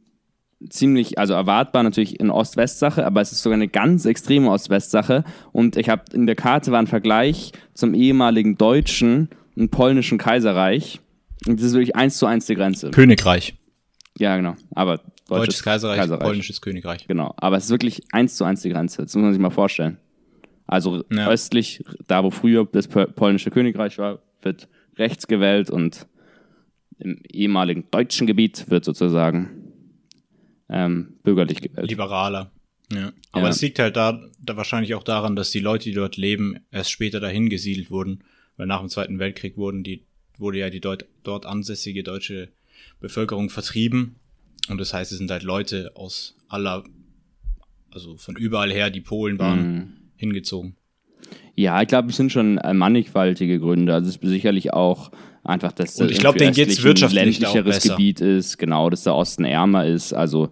[0.68, 5.24] ziemlich, also erwartbar natürlich eine Ost-West-Sache, aber es ist sogar eine ganz extreme Ost-West-Sache.
[5.52, 11.00] Und ich habe in der Karte war ein Vergleich zum ehemaligen deutschen und polnischen Kaiserreich.
[11.46, 12.90] Und das ist wirklich eins zu eins die Grenze.
[12.90, 13.54] Königreich.
[14.18, 14.54] Ja, genau.
[14.74, 17.06] Aber deutsches, Kaiserreich, polnisches Königreich.
[17.08, 17.32] Genau.
[17.38, 19.00] Aber es ist wirklich eins zu eins die Grenze.
[19.00, 19.96] Das muss man sich mal vorstellen.
[20.66, 21.28] Also Ja.
[21.28, 26.06] östlich, da wo früher das pol- polnische Königreich war, wird rechts gewählt und
[26.98, 29.72] im ehemaligen deutschen Gebiet wird sozusagen
[30.68, 31.88] ähm, bürgerlich gewählt.
[31.90, 32.50] Liberaler.
[32.92, 33.12] Ja.
[33.32, 33.48] Aber Ja.
[33.50, 36.90] es liegt halt da, da wahrscheinlich auch daran, dass die Leute, die dort leben, erst
[36.90, 38.24] später dahin gesiedelt wurden.
[38.56, 40.02] Weil nach dem Zweiten Weltkrieg wurden die,
[40.38, 42.48] wurde ja die deut dort ansässige deutsche
[43.00, 44.16] Bevölkerung vertrieben.
[44.68, 46.82] Und das heißt, es sind halt Leute aus aller,
[47.90, 49.92] also von überall her, die Polen waren, Mhm.
[50.16, 50.76] Hingezogen.
[51.54, 53.94] Ja, ich glaube, es sind schon äh, mannigfaltige Gründe.
[53.94, 55.10] Also es ist sicherlich auch
[55.42, 57.82] einfach, dass das ich glaub, irgendwie denen geht's wirtschaftlich ländlicheres.
[57.82, 60.12] Gebiet ist, genau, dass der Osten ärmer ist.
[60.12, 60.50] Also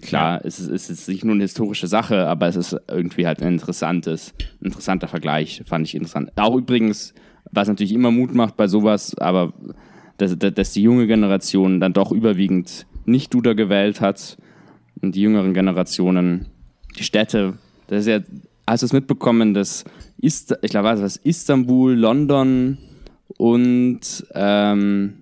[0.00, 3.40] klar, es, ist, es ist nicht nur eine historische Sache, aber es ist irgendwie halt
[3.40, 6.32] ein interessantes, interessanter Vergleich, fand ich interessant.
[6.36, 7.14] Auch übrigens,
[7.52, 9.52] was natürlich immer Mut macht bei sowas, aber
[10.18, 14.38] dass, dass dass die junge Generation dann doch überwiegend nicht Duda gewählt hat
[15.00, 16.46] und die jüngeren Generationen,
[16.98, 17.54] die Städte,
[17.86, 18.20] das ist ja,
[18.66, 19.84] hast du es mitbekommen, dass
[20.18, 22.78] Ist, ich glaube, was Istanbul, London
[23.38, 24.00] und
[24.34, 25.14] ähm,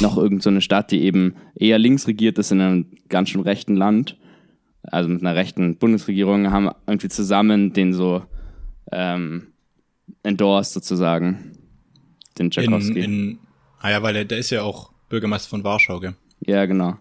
[0.00, 3.40] noch irgendeine so eine Stadt, die eben eher links regiert ist in einem ganz schön
[3.40, 4.16] rechten Land,
[4.82, 8.22] also mit einer rechten Bundesregierung, haben irgendwie zusammen den so
[8.92, 9.48] ähm,
[10.22, 11.52] endorsed sozusagen,
[12.38, 13.00] den In, Tchaikovsky.
[13.00, 13.38] in,
[13.80, 16.14] ah ja, weil der, der ist ja auch Bürgermeister von Warschau, gell?
[16.46, 16.96] Ja, genau.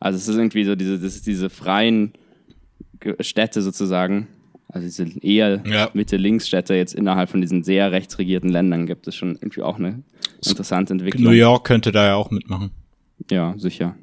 [0.00, 2.12] Also es ist irgendwie so diese, das ist diese freien
[3.20, 4.28] Städte sozusagen,
[4.72, 5.90] also diese eher Ja.
[5.94, 10.02] Mitte-Links-Städte jetzt innerhalb von diesen sehr rechtsregierten Ländern gibt es schon irgendwie auch eine
[10.46, 11.24] interessante Entwicklung.
[11.24, 12.70] New York könnte da ja auch mitmachen.
[13.30, 13.96] Ja, sicher.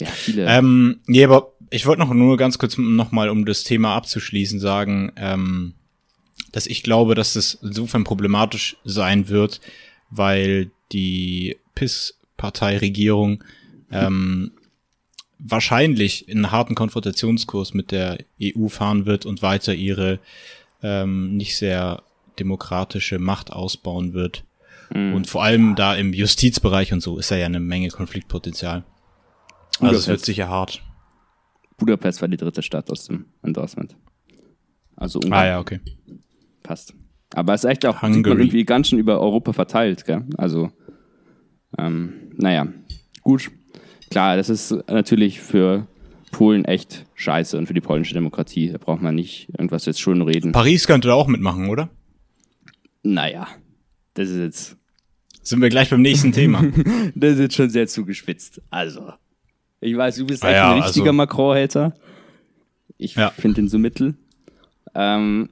[0.00, 0.46] Ja, viele.
[0.46, 5.12] Ähm, nee, aber ich wollte noch nur ganz kurz nochmal, um das Thema abzuschließen, sagen,
[5.16, 5.74] ähm,
[6.52, 9.60] dass ich glaube, dass es insofern problematisch sein wird,
[10.10, 13.42] weil die PIS-Partei-Regierung
[13.90, 14.52] ähm,
[15.44, 20.18] wahrscheinlich in einen harten Konfrontationskurs mit der EU fahren wird und weiter ihre
[20.82, 22.02] ähm, nicht sehr
[22.38, 24.44] demokratische Macht ausbauen wird.
[24.94, 28.84] Und vor allem da im Justizbereich und so ist da ja eine Menge Konfliktpotenzial.
[29.80, 30.82] Also es wird sicher hart.
[31.78, 33.96] Budapest war die dritte Stadt aus dem Endorsement.
[34.94, 35.80] Also Ungarn Ah ja, okay.
[36.62, 36.94] passt.
[37.34, 40.24] Aber es ist echt auch sieht man irgendwie ganz schön über Europa verteilt, gell?
[40.36, 40.70] Also,
[41.76, 42.68] ähm, naja,
[43.22, 43.50] gut.
[44.14, 45.88] Klar, das ist natürlich für
[46.30, 48.70] Polen echt scheiße und für die polnische Demokratie.
[48.70, 50.52] Da braucht man nicht irgendwas jetzt schön reden.
[50.52, 51.88] Paris könnte da auch mitmachen, oder?
[53.02, 53.48] Naja,
[54.14, 54.76] das ist jetzt,
[55.42, 56.62] Sind wir gleich beim nächsten Thema.
[57.16, 58.62] das ist jetzt schon sehr zugespitzt.
[58.70, 59.12] Also,
[59.80, 61.96] ich weiß, du bist Ah echt ja, ein richtiger also- Macron-Hater.
[62.96, 63.30] Ich Ja.
[63.30, 64.14] finde den so mittel.
[64.94, 65.48] Ähm,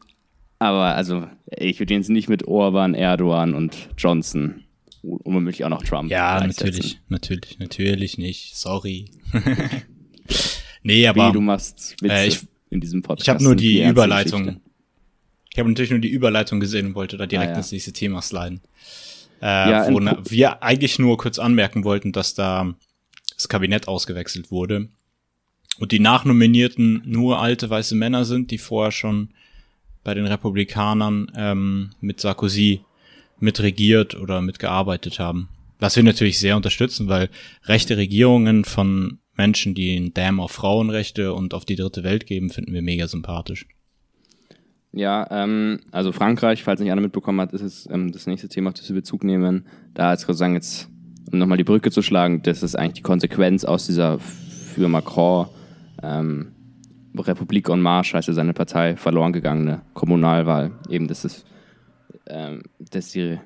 [0.61, 4.63] aber also, ich würde ihn jetzt nicht mit Orban, Erdogan und Johnson
[5.03, 8.57] und womöglich auch noch Trump ja, natürlich, natürlich, natürlich nicht.
[8.57, 9.11] Sorry.
[10.83, 13.27] nee, Wie, aber du machst Witze äh, ich- in diesem Podcast.
[13.27, 14.43] ich habe nur die ernste Überleitung.
[14.45, 14.63] Geschichte.
[15.53, 17.59] Ich habe natürlich nur die Überleitung gesehen und wollte da direkt Ah, ja.
[17.59, 18.63] ins nächste Thema sliden.
[19.43, 22.75] Äh, Ja, wo wir eigentlich nur kurz anmerken wollten, dass da
[23.35, 24.89] das Kabinett ausgewechselt wurde
[25.79, 29.31] und die Nachnominierten nur alte weiße Männer sind, die vorher schon
[30.05, 32.81] bei den Republikanern ähm, mit Sarkozy
[33.43, 35.49] mitregiert oder mitgearbeitet haben.
[35.79, 37.29] Was wir natürlich sehr unterstützen, weil
[37.65, 42.51] rechte Regierungen von Menschen, die einen Damn auf Frauenrechte und auf die dritte Welt geben,
[42.51, 43.67] finden wir mega sympathisch.
[44.93, 48.69] Ja, ähm, also Frankreich, falls nicht einer mitbekommen hat, ist es ähm, das nächste Thema,
[48.69, 49.67] auf das wir Bezug nehmen.
[49.95, 50.89] Da jetzt sozusagen jetzt,
[51.33, 55.49] um nochmal die Brücke zu schlagen, das ist eigentlich die Konsequenz aus dieser für Macron
[56.03, 56.53] ähm,
[57.17, 60.73] Republik en Marche, heißt ja seine Partei, verloren gegangene Kommunalwahl.
[60.89, 61.45] Eben, dass, es,
[62.29, 63.39] ähm, dass die,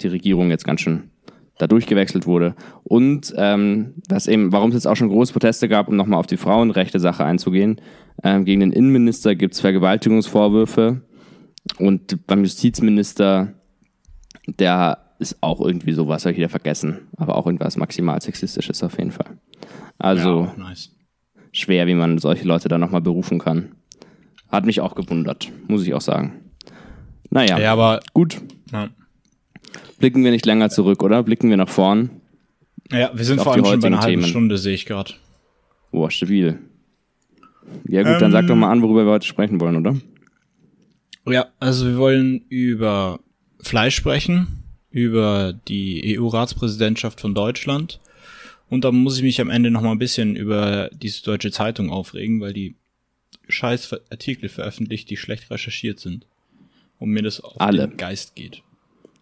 [0.00, 1.10] die Regierung jetzt ganz schön
[1.58, 2.54] da durchgewechselt wurde.
[2.82, 6.26] Und ähm, was eben, warum es jetzt auch schon große Proteste gab, um nochmal auf
[6.26, 7.80] die Frauenrechte-Sache einzugehen,
[8.22, 11.02] ähm, gegen den Innenminister gibt es Vergewaltigungsvorwürfe
[11.78, 13.54] und beim Justizminister,
[14.46, 18.98] der ist auch irgendwie sowas, habe ich wieder vergessen, aber auch irgendwas maximal sexistisches auf
[18.98, 19.38] jeden Fall.
[19.98, 20.90] Also ja, nice.
[21.52, 23.76] schwer, wie man solche Leute da nochmal berufen kann.
[24.48, 26.43] Hat mich auch gewundert, muss ich auch sagen.
[27.30, 28.40] Naja, Ja, aber gut.
[28.72, 28.88] ja.
[29.98, 31.22] Blicken wir nicht länger zurück, oder?
[31.22, 32.10] Blicken wir nach vorn.
[32.90, 34.30] Ja, wir sind vor die allem schon bei einer halben Themen.
[34.30, 35.14] Stunde, sehe ich gerade.
[35.90, 36.58] Boah, stabil.
[37.88, 38.32] Ja gut, dann Ähm.
[38.32, 39.96] sag doch mal an, worüber wir heute sprechen wollen, oder?
[41.26, 43.20] Ja, also wir wollen über
[43.60, 48.00] Fleisch sprechen, über die EU-Ratspräsidentschaft von Deutschland
[48.70, 51.90] Und dann muss ich mich am Ende noch mal ein bisschen über diese deutsche Zeitung
[51.90, 52.74] aufregen, weil die
[53.48, 56.26] scheiß Artikel veröffentlicht, die schlecht recherchiert sind.
[56.98, 57.88] Und mir das auf Alle.
[57.88, 58.62] den Geist geht.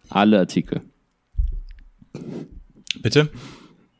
[0.09, 0.81] Alle Artikel.
[3.01, 3.29] Bitte?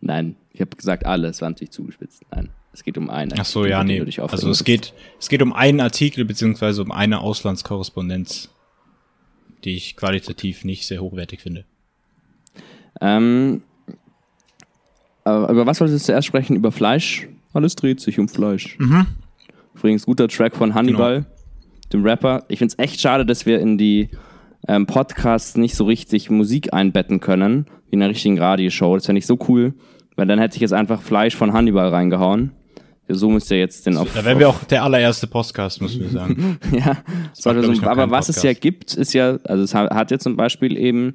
[0.01, 2.23] Nein, ich habe gesagt alle, es war natürlich zugespitzt.
[2.31, 3.33] Nein, es geht um einen.
[3.38, 4.19] Ach so, Artikel, ja, nee.
[4.19, 8.49] Also es geht, es geht um einen Artikel beziehungsweise um eine Auslandskorrespondenz,
[9.63, 11.65] die ich qualitativ nicht sehr hochwertig finde.
[13.01, 13.63] Ähm,
[15.23, 16.55] aber über was wolltest du zuerst sprechen?
[16.55, 17.27] Über Fleisch?
[17.53, 18.77] Alles dreht sich um Fleisch.
[18.79, 19.07] Mhm.
[19.75, 21.27] Übrigens, guter Track von Hannibal, Genau.
[21.93, 22.43] Dem Rapper.
[22.47, 24.10] Ich finde es echt schade, dass wir in die
[24.67, 28.95] ähm, Podcasts nicht so richtig Musik einbetten können, wie in einer richtigen Radioshow.
[28.95, 29.73] Das fände ich so cool,
[30.15, 32.51] weil dann hätte ich jetzt einfach Fleisch von Hannibal reingehauen.
[33.10, 34.13] So müsst ihr jetzt den auf.
[34.13, 36.58] Da wären wir auch der allererste Podcast, müssen wir sagen.
[36.71, 36.97] ja,
[37.36, 40.10] das war so, ich, aber was es ja gibt, ist ja, also es ha- hat
[40.12, 41.13] ja zum Beispiel eben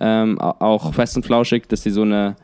[0.00, 2.36] ähm, au- auch fest und flauschig, dass sie so eine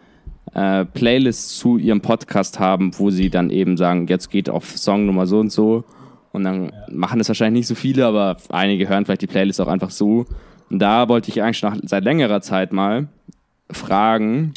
[0.52, 5.06] äh, Playlist zu ihrem Podcast haben, wo sie dann eben sagen, jetzt geht auf Song
[5.06, 5.84] Nummer so und so.
[6.34, 9.68] Und dann machen das wahrscheinlich nicht so viele, aber einige hören vielleicht die Playlist auch
[9.68, 10.26] einfach so.
[10.68, 13.06] Und da wollte ich eigentlich nach, seit längerer Zeit mal
[13.70, 14.52] fragen,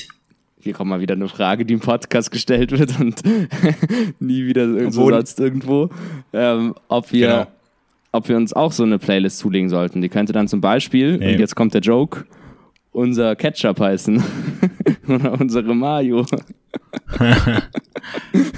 [0.59, 3.21] hier kommt mal wieder eine Frage, die im Podcast gestellt wird und
[4.19, 5.89] nie wieder irgendwo sonst irgendwo,
[6.33, 7.47] ähm, ob wir Genau.
[8.11, 10.01] ob wir uns auch so eine Playlist zulegen sollten.
[10.01, 11.33] Die könnte dann zum Beispiel, Nee.
[11.33, 12.25] und jetzt kommt der Joke,
[12.91, 14.23] unser Ketchup heißen.
[15.07, 16.25] Oder unsere Mayo.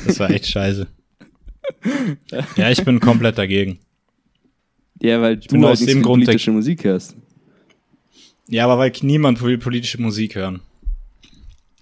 [0.06, 0.88] Das war echt scheiße.
[2.56, 3.80] Ja, ich bin komplett dagegen.
[5.02, 7.16] Ja, weil du bin halt aus nicht dem Grund politische Musik hörst.
[8.50, 10.62] Ja, aber weil niemand will politische Musik hören.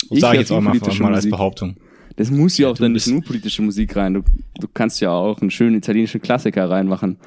[0.09, 1.29] Ich Sag hör ich jetzt auch mal, mal als.
[1.29, 1.77] Behauptung.
[2.17, 4.15] Das muss ja auch du dann nicht nur politische Musik rein.
[4.15, 4.23] Du,
[4.59, 7.17] du kannst ja auch einen schönen italienischen Klassiker reinmachen.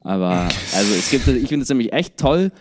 [0.00, 2.52] Aber, also es gibt, ich finde es nämlich echt toll.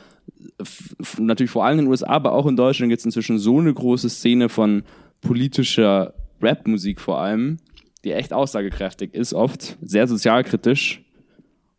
[1.20, 3.74] Natürlich vor allem in den USA, aber auch in Deutschland gibt es inzwischen so eine
[3.74, 4.84] große Szene von
[5.22, 7.58] politischer Rap-Musik vor allem,
[8.04, 11.02] die echt aussagekräftig ist, oft sehr sozialkritisch.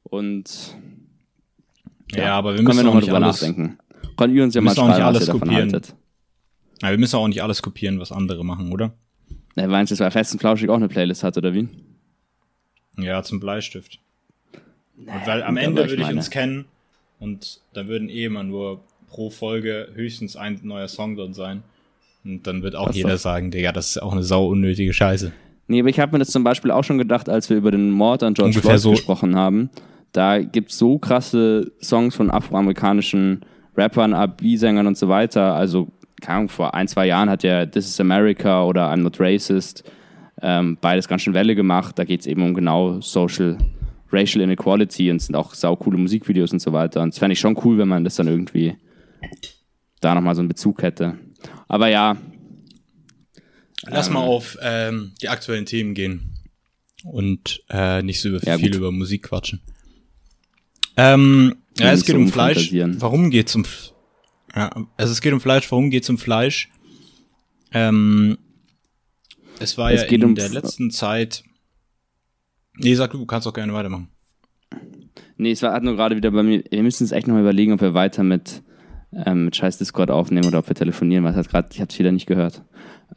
[0.05, 0.77] Und
[2.15, 3.79] Ja, aber wir können müssen wir auch nochmal nicht drüber alles, nachdenken.
[4.17, 5.73] Könnt ihr uns ja wir mal schreiben, was alles ihr davon kopieren.
[5.73, 5.95] haltet.
[6.83, 8.93] Ja, wir müssen auch nicht alles kopieren, was andere machen, oder?
[9.57, 11.69] Ja, meinst du, dass bei Fest und Flauschig auch eine Playlist hat, oder wie?
[12.99, 13.99] Ja, zum Bleistift.
[14.99, 16.67] und weil am gut, Ende würde ich meine- uns kennen
[17.19, 21.63] und dann würden eh immer nur pro Folge höchstens ein neuer Song drin sein.
[22.25, 23.19] Und dann wird auch Das jeder doch.
[23.19, 25.33] sagen, Digga, das ist auch eine sau unnötige Scheiße.
[25.69, 27.91] Nee, aber ich habe mir das zum Beispiel auch schon gedacht, als wir über den
[27.91, 28.91] Mord an George Ungefähr Floyd so.
[28.91, 29.71] gesprochen haben.
[30.13, 33.45] Da gibt's so krasse Songs von afroamerikanischen
[33.77, 35.55] Rappern, R&B-Sängern und so weiter.
[35.55, 35.89] Also,
[36.21, 39.85] keine Ahnung, vor ein, zwei Jahren hat ja This is America oder I'm Not Racist
[40.43, 41.99] ähm, beides ganz schön Welle gemacht.
[41.99, 43.57] Da geht's eben um genau Social,
[44.11, 47.01] Racial Inequality und es sind auch saukoole Musikvideos und so weiter.
[47.03, 48.77] Und es fände ich schon cool, wenn man das dann irgendwie
[50.01, 51.17] da nochmal so einen Bezug hätte.
[51.69, 52.17] Aber ja,
[53.87, 56.39] Lass mal auf ähm, die aktuellen Themen gehen
[57.05, 58.77] und äh, nicht so über Ja, viel gut.
[58.77, 59.61] über Musik quatschen.
[60.97, 62.73] Ähm, ja, es geht so um Fleisch.
[62.73, 63.65] Warum geht's um
[64.55, 66.69] ja, also es geht um Fleisch, warum geht's um Fleisch?
[67.73, 68.37] Ähm,
[69.59, 71.43] es war Es ja in um der letzten Zeit.
[72.77, 74.09] Nee, sag du, du kannst auch gerne weitermachen.
[75.37, 76.63] Nee, es war hat nur gerade wieder bei mir.
[76.71, 78.63] Wir müssen uns echt nochmal überlegen, ob wir weiter mit,
[79.13, 81.99] ähm, mit Scheiß Discord aufnehmen oder ob wir telefonieren, weil es hat gerade, ich hab's
[81.99, 82.63] wieder nicht gehört.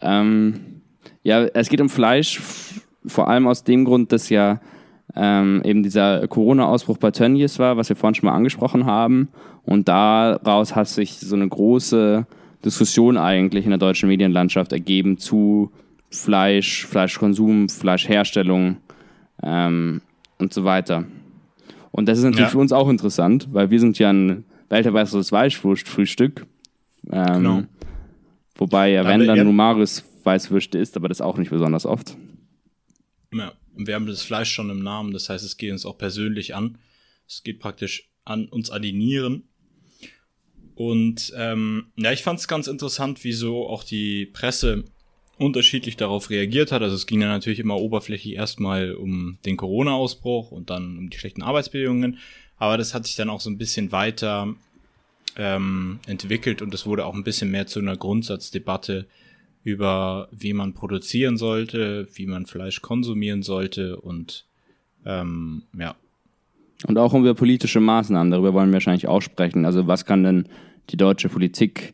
[0.01, 0.81] Ähm,
[1.23, 2.41] ja, es geht um Fleisch,
[3.05, 4.60] vor allem aus dem Grund, dass ja
[5.15, 9.29] ähm, eben dieser Corona-Ausbruch bei Tönnies war, was wir vorhin schon mal angesprochen haben.
[9.63, 12.25] Und daraus hat sich so eine große
[12.63, 15.71] Diskussion eigentlich in der deutschen Medienlandschaft ergeben zu
[16.10, 18.77] Fleisch, Fleischkonsum, Fleischherstellung
[19.43, 20.01] ähm,
[20.39, 21.05] und so weiter.
[21.91, 22.51] Und das ist natürlich Ja.
[22.51, 26.45] für uns auch interessant, weil wir sind ja ein weltweites Weißwurstfrühstück.
[27.12, 27.63] Ähm, Genau.
[28.57, 32.15] Wobei ja, wenn dann wir- Numarus Weißwürste isst, aber das auch nicht besonders oft.
[33.33, 35.97] Ja, und wir haben das Fleisch schon im Namen, das heißt, es geht uns auch
[35.97, 36.77] persönlich an.
[37.27, 39.43] Es geht praktisch an uns an die Nieren.
[40.75, 44.85] Und ähm, ja, ich fand es ganz interessant, wieso auch die Presse
[45.37, 46.81] unterschiedlich darauf reagiert hat.
[46.81, 51.17] Also es ging ja natürlich immer oberflächlich erstmal um den Corona-Ausbruch und dann um die
[51.17, 52.19] schlechten Arbeitsbedingungen.
[52.57, 54.53] Aber das hat sich dann auch so ein bisschen weiter
[55.37, 59.07] ähm, entwickelt und es wurde auch ein bisschen mehr zu einer Grundsatzdebatte
[59.63, 64.45] über wie man produzieren sollte, wie man Fleisch konsumieren sollte und
[65.05, 65.95] ähm, ja,
[66.87, 69.65] Und auch über politische Maßnahmen, darüber wollen wir wahrscheinlich auch sprechen.
[69.65, 70.47] Also was kann denn
[70.89, 71.93] die deutsche Politik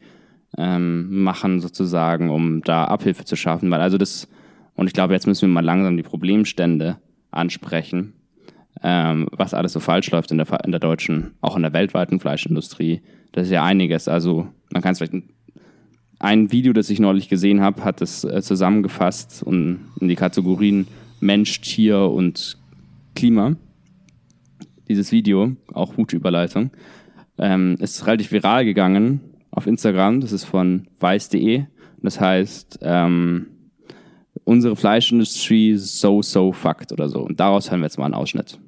[0.58, 3.72] ähm, machen, sozusagen, um da Abhilfe zu schaffen?
[3.72, 4.28] Weil also das,
[4.76, 6.98] und ich glaube, jetzt müssen wir mal langsam die Problemstände
[7.32, 8.14] ansprechen,
[8.84, 12.20] ähm, was alles so falsch läuft in der, in der deutschen, auch in der weltweiten
[12.20, 13.02] Fleischindustrie.
[13.32, 14.08] Das ist ja einiges.
[14.08, 15.24] Also man kann es vielleicht
[16.20, 20.88] ein Video, das ich neulich gesehen habe, hat es äh, zusammengefasst und in die Kategorien
[21.20, 22.58] Mensch, Tier und
[23.16, 23.56] Klima.
[24.88, 26.72] Dieses Video, auch gute Überleitung,
[27.38, 30.22] ähm, ist relativ viral gegangen auf Instagram.
[30.22, 31.66] Das ist von weiß.de.
[32.02, 33.48] Das heißt, ähm,
[34.44, 37.20] unsere Fleischindustrie so, so fucked oder so.
[37.20, 38.60] Und daraus hören wir jetzt mal einen Ausschnitt.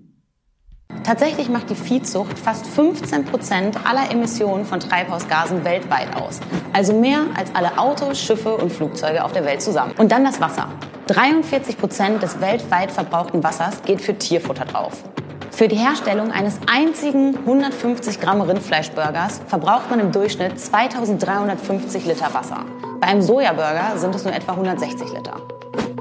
[1.03, 6.39] Tatsächlich macht die Viehzucht fast 15 Prozent aller Emissionen von Treibhausgasen weltweit aus.
[6.71, 9.93] Also mehr als alle Autos, Schiffe und Flugzeuge auf der Welt zusammen.
[9.97, 10.67] Und dann das Wasser.
[11.07, 15.03] 43 Prozent des weltweit verbrauchten Wassers geht für Tierfutter drauf.
[15.51, 22.65] Für die Herstellung eines einzigen 150 Gramm Rindfleischburgers verbraucht man im Durchschnitt 2350 Liter Wasser.
[22.99, 25.35] Bei einem Sojaburger sind es nur etwa 160 Liter.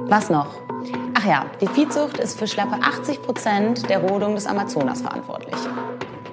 [0.07, 0.62] Was noch?
[1.23, 5.55] Ach ja, die Viehzucht ist für schlappe 80 Prozent der Rodung des Amazonas verantwortlich.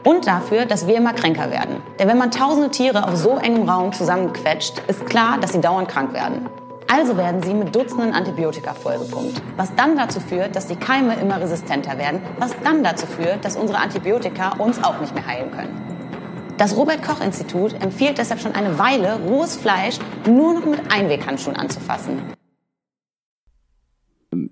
[0.04, 1.84] Und dafür, dass wir immer kränker werden.
[2.00, 5.90] Denn wenn man tausende Tiere auf so engem Raum zusammenquetscht, ist klar, dass sie dauernd
[5.90, 6.50] krank werden.
[6.92, 11.40] Also werden sie mit Dutzenden Antibiotika vollgepumpt, was dann dazu führt, dass die Keime immer
[11.40, 16.56] resistenter werden, was dann dazu führt, dass unsere Antibiotika uns auch nicht mehr heilen können.
[16.58, 21.58] Das Robert Koch Institut empfiehlt deshalb schon eine Weile, rohes Fleisch nur noch mit Einweghandschuhen
[21.58, 22.39] anzufassen.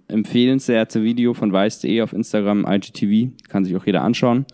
[0.07, 4.45] Empfehlenswerte Video von weiß.de auf Instagram, IGTV, kann sich auch jeder anschauen.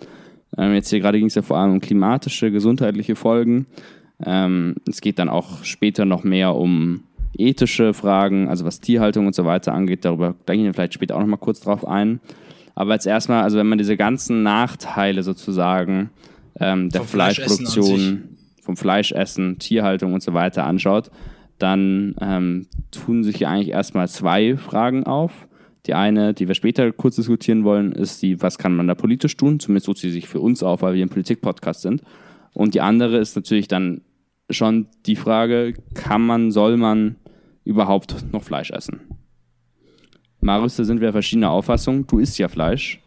[0.57, 3.67] Ähm, jetzt hier gerade ging es ja vor allem um klimatische, gesundheitliche Folgen.
[4.23, 7.03] Ähm, es geht dann auch später noch mehr um
[7.37, 11.15] ethische Fragen, also was Tierhaltung und so weiter angeht, darüber da gehen wir vielleicht später
[11.15, 12.19] auch noch mal kurz drauf ein.
[12.75, 16.09] Aber jetzt erstmal, also wenn man diese ganzen Nachteile sozusagen
[16.59, 21.11] ähm, der Fleischproduktion, vom Fleischessen, Tierhaltung und so weiter anschaut,
[21.59, 25.47] dann ähm, tun sich ja eigentlich erstmal zwei Fragen auf.
[25.85, 29.35] Die eine, die wir später kurz diskutieren wollen, ist die, was kann man da politisch
[29.35, 29.59] tun?
[29.59, 32.01] Zumindest tut sie sich für uns auf, weil wir ein Politik-Podcast sind.
[32.53, 34.01] Und die andere ist natürlich dann
[34.49, 37.17] schon die Frage, kann man, soll man
[37.65, 39.01] überhaupt noch Fleisch essen?
[40.39, 42.05] Marius, da sind wir verschiedener Auffassung.
[42.07, 43.01] Du isst ja Fleisch.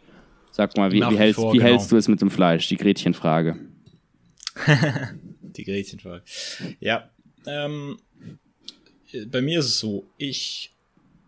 [0.51, 1.63] Sag mal, wie, wie, hältst, wie genau.
[1.63, 2.67] hältst du es mit dem Fleisch?
[2.67, 3.57] Die Gretchenfrage.
[5.41, 6.23] die Gretchenfrage.
[6.79, 7.09] Ja,
[7.45, 7.97] ähm,
[9.27, 10.71] bei mir ist es so, ich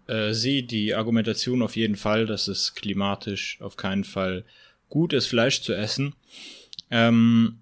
[0.08, 4.44] äh, sehe die Argumentation auf jeden Fall, dass es klimatisch auf keinen Fall
[4.90, 6.16] gut ist, Fleisch zu essen.
[6.90, 7.60] Ähm,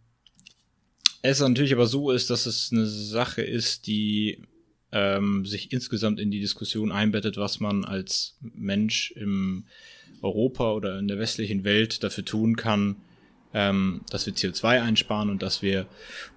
[1.22, 4.44] es natürlich aber so ist, dass es eine Sache ist, die
[4.92, 9.66] ähm, sich insgesamt in die Diskussion einbettet, was man als Mensch im
[10.22, 12.96] Europa oder in der westlichen Welt dafür tun kann,
[13.54, 15.88] ähm, dass wir CO2 einsparen und dass wir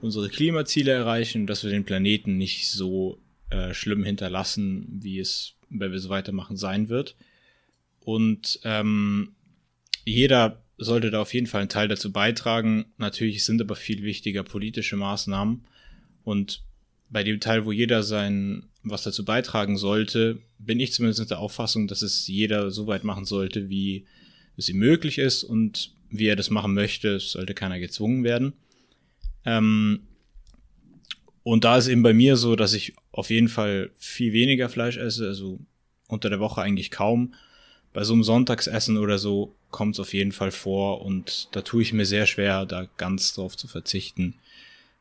[0.01, 3.19] unsere Klimaziele erreichen und dass wir den Planeten nicht so
[3.51, 7.17] äh, schlimm hinterlassen, wie es, wenn wir so weitermachen, sein wird.
[8.01, 9.33] Und ähm,
[10.05, 12.87] jeder sollte da auf jeden Fall einen Teil dazu beitragen.
[12.97, 15.65] Natürlich sind aber viel wichtiger politische Maßnahmen.
[16.25, 16.63] Und
[17.11, 21.87] bei dem Teil, wo jeder sein was dazu beitragen sollte, bin ich zumindest der Auffassung,
[21.87, 24.07] dass es jeder so weit machen sollte, wie
[24.57, 27.21] es ihm möglich ist und wie er das machen möchte.
[27.21, 28.55] Sollte keiner gezwungen werden.
[29.45, 30.01] Ähm,
[31.43, 34.97] und da ist eben bei mir so, dass ich auf jeden Fall viel weniger Fleisch
[34.97, 35.59] esse, also
[36.09, 37.35] unter der Woche eigentlich kaum.
[37.93, 41.83] Bei so einem Sonntagsessen oder so kommt es auf jeden Fall vor und da tue
[41.83, 44.35] ich mir sehr schwer, da ganz drauf zu verzichten.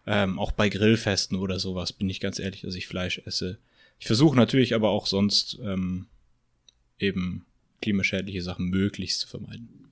[0.08, 3.58] Ähm, auch bei Grillfesten oder sowas bin ich ganz ehrlich, dass ich Fleisch esse.
[4.00, 6.08] Ich versuche natürlich aber auch sonst ähm,
[7.00, 7.46] eben
[7.82, 9.92] klimaschädliche Sachen möglichst zu vermeiden.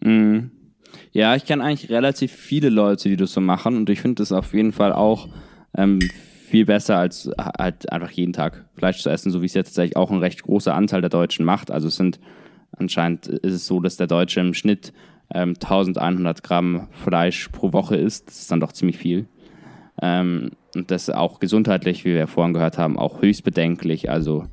[0.00, 0.50] Mhm.
[1.12, 4.32] Ja, ich kenne eigentlich relativ viele Leute, die das so machen und ich finde das
[4.32, 5.28] auf jeden Fall auch
[5.76, 5.98] ähm,
[6.54, 9.96] viel besser als halt einfach jeden Tag Fleisch zu essen, so wie es jetzt tatsächlich
[9.96, 11.70] auch ein recht großer Anteil der Deutschen macht.
[11.70, 12.20] Also es sind
[12.76, 14.92] anscheinend ist es so, dass der Deutsche im Schnitt
[15.32, 18.28] ähm, 1100 Gramm Fleisch pro Woche isst.
[18.28, 19.26] Das ist dann doch ziemlich viel.
[20.00, 24.10] Ähm, und das auch gesundheitlich, wie wir vorhin gehört haben, auch höchst bedenklich.
[24.10, 24.44] Also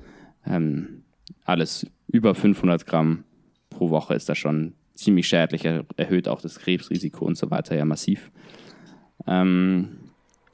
[0.45, 1.03] ähm,
[1.45, 3.23] alles über 500 Gramm
[3.69, 7.85] pro Woche ist da schon ziemlich schädlich, erhöht auch das Krebsrisiko und so weiter ja
[7.85, 8.31] massiv.
[9.27, 9.97] Ähm,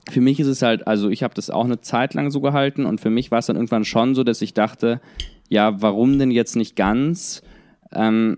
[0.09, 2.85] für mich ist es halt, also ich habe das auch eine Zeit lang so gehalten
[2.85, 5.01] und für mich war es dann irgendwann schon so, dass ich dachte,
[5.49, 7.41] ja, warum denn jetzt nicht ganz?
[7.91, 8.37] Ähm,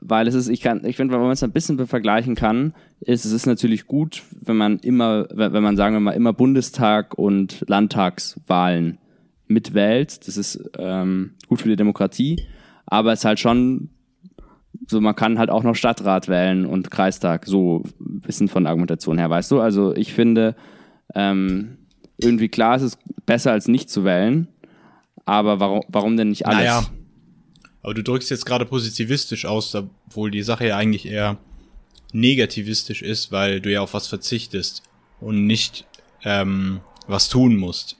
[0.00, 3.24] weil es ist, ich kann, ich finde, wenn man es ein bisschen vergleichen kann, ist
[3.24, 7.64] es ist natürlich gut, wenn man immer, wenn man sagen wir mal immer Bundestag und
[7.68, 8.98] Landtagswahlen
[9.46, 10.26] mitwählt.
[10.26, 12.44] Das ist ähm, gut für die Demokratie,
[12.86, 13.90] aber es ist halt schon
[14.88, 18.70] so, man kann halt auch noch Stadtrat wählen und Kreistag, so ein bisschen von der
[18.70, 19.60] Argumentation her, weißt du?
[19.60, 20.54] Also ich finde,
[21.14, 21.78] ähm,
[22.18, 24.48] irgendwie klar, es ist besser als nicht zu wählen,
[25.24, 26.58] aber warum, warum denn nicht alles?
[26.58, 26.86] Naja,
[27.82, 31.38] aber du drückst jetzt gerade positivistisch aus, obwohl die Sache ja eigentlich eher
[32.12, 34.82] negativistisch ist, weil du ja auf was verzichtest
[35.20, 35.86] und nicht
[36.22, 37.96] ähm, was tun musst.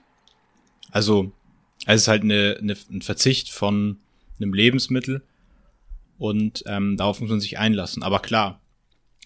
[0.90, 1.32] Also,
[1.86, 3.98] es ist halt eine, eine, ein Verzicht von
[4.40, 5.22] einem Lebensmittel
[6.18, 8.02] und ähm, darauf muss man sich einlassen.
[8.02, 8.60] Aber klar,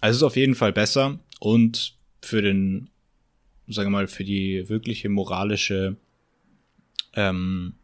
[0.00, 2.90] es ist auf jeden Fall besser und für den,
[3.66, 5.96] sagen wir mal, für die wirkliche moralische
[7.14, 7.74] ähm,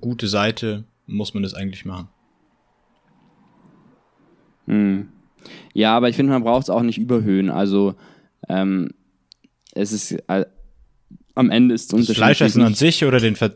[0.00, 2.08] gute Seite muss man das eigentlich machen.
[4.66, 5.08] Hm.
[5.72, 7.50] Ja, aber ich finde, man braucht es auch nicht überhöhen.
[7.50, 7.94] Also
[8.48, 8.90] ähm,
[9.72, 10.46] es ist äh,
[11.34, 13.54] am Ende ist es das Fleischessen an sich oder den, Ver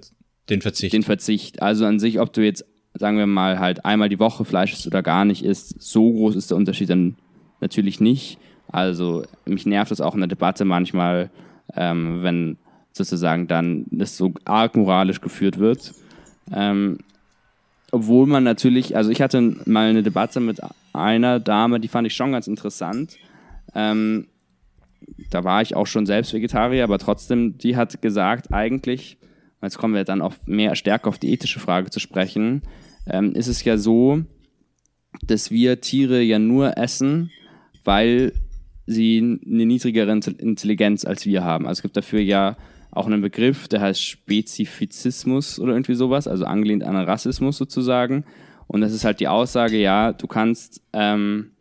[0.49, 0.93] den Verzicht?
[0.93, 1.63] Den Verzicht.
[1.63, 2.65] Also an sich, ob du jetzt,
[2.95, 6.37] sagen wir mal, halt einmal die Woche Fleisch isst oder gar nicht isst, so groß
[6.37, 7.17] ist der Unterschied dann
[7.61, 8.39] natürlich nicht.
[8.69, 11.31] Also mich nervt es auch in der Debatte manchmal,
[11.77, 12.57] ähm, wenn
[12.93, 15.95] sozusagen dann das so arg moralisch geführt wird.
[16.53, 16.99] Ähm,
[17.93, 20.61] obwohl man natürlich, also ich hatte mal eine Debatte mit
[20.93, 23.17] einer Dame, die fand ich schon ganz interessant.
[23.75, 24.27] Ähm,
[25.31, 29.17] da war ich auch schon selbst Vegetarier, aber trotzdem, die hat gesagt, eigentlich,
[29.63, 32.63] jetzt kommen wir dann auf mehr stärker auf die ethische Frage zu sprechen,
[33.07, 34.23] ähm, ist es ja so,
[35.23, 37.31] dass wir Tiere ja nur essen,
[37.85, 38.33] weil
[38.87, 41.67] sie eine niedrigere Intelligenz als wir haben.
[41.67, 42.57] Also es gibt dafür ja
[42.91, 48.25] auch einen Begriff, der heißt Spezifizismus oder irgendwie sowas, also angelehnt an Rassismus sozusagen.
[48.67, 51.53] Und das ist halt die Aussage, ja, du kannst, ähm,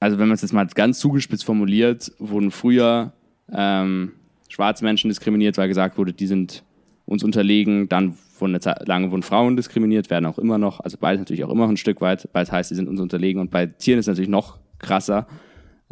[0.00, 3.12] also wenn man es jetzt mal ganz zugespitzt formuliert, wurden früher
[3.52, 4.12] ähm,
[4.52, 6.62] schwarze Menschen diskriminiert, weil gesagt wurde, die sind
[7.06, 10.96] uns unterlegen, dann wurden eine Zeit lang wurden Frauen diskriminiert, werden auch immer noch, also
[11.00, 13.66] beides natürlich auch immer ein Stück weit, beides heißt, sie sind uns unterlegen und bei
[13.66, 15.26] Tieren ist es natürlich noch krasser.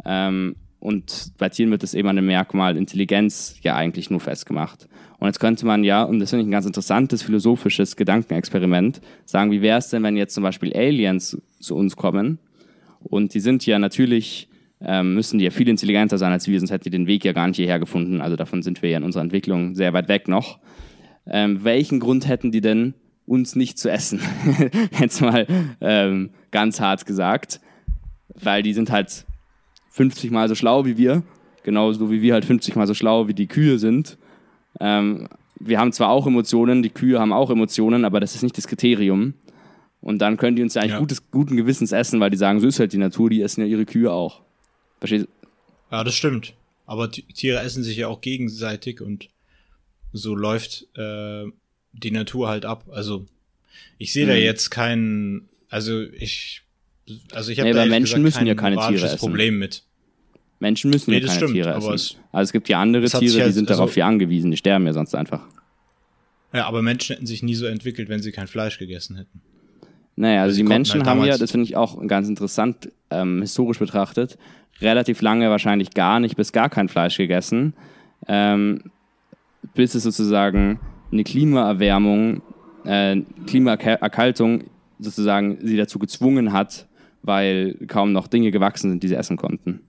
[0.05, 4.87] Ähm, und bei Tieren wird es eben an dem Merkmal Intelligenz ja eigentlich nur festgemacht.
[5.19, 9.51] Und jetzt könnte man ja, und das finde ich ein ganz interessantes philosophisches Gedankenexperiment, sagen,
[9.51, 12.39] wie wäre es denn, wenn jetzt zum Beispiel Aliens zu uns kommen
[13.03, 14.49] und die sind ja natürlich,
[14.83, 17.33] ähm, müssen die ja viel intelligenter sein als wir, sonst hätten die den Weg ja
[17.33, 18.21] gar nicht hierher gefunden.
[18.21, 20.59] Also davon sind wir ja in unserer Entwicklung sehr weit weg noch.
[21.27, 22.95] Ähm, welchen Grund hätten die denn,
[23.27, 24.19] uns nicht zu essen?
[24.99, 25.45] jetzt mal
[25.79, 27.61] ähm, ganz hart gesagt.
[28.33, 29.25] Weil die sind halt
[29.91, 31.23] 50 mal so schlau wie wir,
[31.63, 34.17] genauso wie wir halt 50 mal so schlau wie die Kühe sind.
[34.79, 35.27] Ähm,
[35.59, 38.67] wir haben zwar auch Emotionen, die Kühe haben auch Emotionen, aber das ist nicht das
[38.67, 39.35] Kriterium.
[39.99, 40.99] Und dann können die uns ja eigentlich ja.
[40.99, 43.67] Gutes, guten Gewissens essen, weil die sagen, so ist halt die Natur, die essen ja
[43.67, 44.41] ihre Kühe auch.
[45.01, 45.27] Verstehst?
[45.91, 46.53] Ja, das stimmt.
[46.85, 49.27] Aber Tiere essen sich ja auch gegenseitig und
[50.13, 51.45] so läuft äh,
[51.91, 52.85] die Natur halt ab.
[52.91, 53.25] Also
[53.97, 54.29] ich sehe mhm.
[54.29, 56.61] da jetzt keinen, also ich
[57.33, 59.17] also ich habe nee, da Menschen gesagt, müssen ja keine Tiere essen.
[59.17, 59.83] Problem mit.
[60.59, 61.93] Menschen müssen nee, ja keine stimmt, Tiere essen.
[61.93, 64.57] Es, also es gibt ja andere Tiere, die halt, sind darauf also, ja angewiesen, die
[64.57, 65.41] sterben ja sonst einfach.
[66.53, 69.41] Ja, aber Menschen hätten sich nie so entwickelt, wenn sie kein Fleisch gegessen hätten.
[70.15, 73.41] Naja, also, also die Menschen halt haben ja, das finde ich auch ganz interessant, ähm,
[73.41, 74.37] historisch betrachtet,
[74.81, 77.73] relativ lange wahrscheinlich gar nicht bis gar kein Fleisch gegessen,
[78.27, 78.91] ähm,
[79.73, 80.79] bis es sozusagen
[81.11, 82.41] eine Klimaerwärmung,
[82.85, 84.65] äh, Klimaerkaltung
[84.99, 86.87] sozusagen sie dazu gezwungen hat,
[87.23, 89.81] weil kaum noch Dinge gewachsen sind, die sie essen konnten.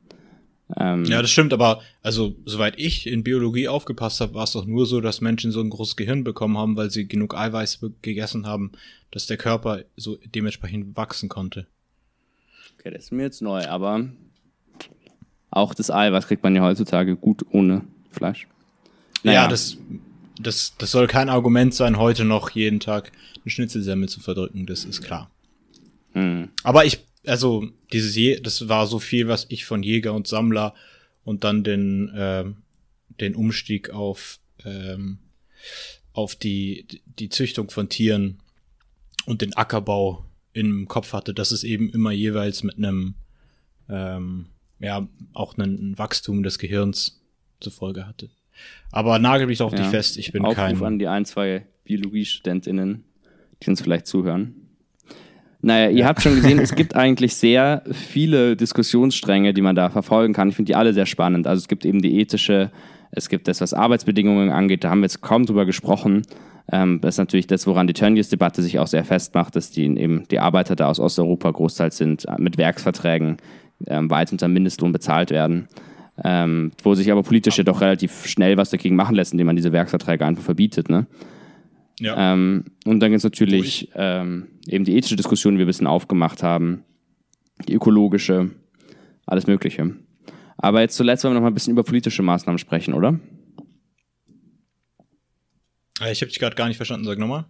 [0.78, 4.64] Ähm, ja, das stimmt, aber also soweit ich in Biologie aufgepasst habe, war es doch
[4.64, 8.47] nur so, dass Menschen so ein großes Gehirn bekommen haben, weil sie genug Eiweiß gegessen
[8.47, 8.72] haben,
[9.11, 11.66] dass der Körper so dementsprechend wachsen konnte.
[12.78, 14.09] Okay, das ist mir jetzt neu, aber
[15.53, 18.49] auch das Eiweiß kriegt man ja heutzutage gut ohne Fleisch.
[19.23, 19.43] Naja.
[19.43, 19.77] Ja, das,
[20.41, 23.13] das, das soll kein Argument sein, heute noch jeden Tag
[23.45, 25.31] eine Schnitzelsemmel zu verdrücken, das ist klar.
[26.15, 26.49] Mhm.
[26.65, 30.75] Aber ich also dieses Je das war so viel, was ich von Jäger und Sammler
[31.25, 32.45] und dann den äh,
[33.21, 35.19] den Umstieg auf ähm,
[36.13, 36.87] auf die
[37.19, 38.41] die Züchtung von Tieren
[39.27, 43.15] und den Ackerbau im Kopf hatte, dass es eben immer jeweils mit einem
[43.89, 44.47] ähm,
[44.83, 47.20] ja auch ein Wachstum des Gehirns
[47.61, 48.30] zur Folge hatte.
[48.91, 49.78] Aber nagel mich doch ja.
[49.80, 50.83] nicht fest, ich bin Aufruf kein.
[50.83, 53.05] an die ein, zwei Biologiestudentinnen,
[53.62, 54.55] die uns vielleicht zuhören.
[55.64, 60.35] Naja, ihr habt schon gesehen, es gibt eigentlich sehr viele Diskussionsstränge, die man da verfolgen
[60.35, 60.49] kann.
[60.49, 61.47] Ich finde die alle sehr spannend.
[61.47, 62.72] Also es gibt eben die ethische,
[63.12, 66.22] es gibt das, was Arbeitsbedingungen angeht, da haben wir jetzt kaum drüber gesprochen.
[66.70, 70.26] Ähm, das ist natürlich das, woran die Tönnies-Debatte sich auch sehr festmacht, dass die eben
[70.28, 73.37] die Arbeiter da aus Osteuropa großteils sind, mit Werksverträgen
[73.87, 75.68] ähm, weit unter Mindestlohn bezahlt werden.
[76.22, 79.57] Ähm, wo sich aber politisch ja doch relativ schnell was dagegen machen lässt, indem man
[79.57, 80.91] diese Werksverträge einfach verbietet.
[80.91, 81.07] Ne?
[82.01, 82.35] Ja.
[82.35, 85.87] Ähm, und dann gibt es natürlich ähm, eben die ethische Diskussion, die wir ein bisschen
[85.87, 86.85] aufgemacht haben,
[87.66, 88.51] die ökologische,
[89.26, 89.97] alles Mögliche.
[90.59, 93.18] Aber jetzt zuletzt wollen wir noch mal ein bisschen über politische Maßnahmen sprechen, oder?
[96.01, 97.47] Äh, ich habe dich gerade gar nicht verstanden, sag nochmal.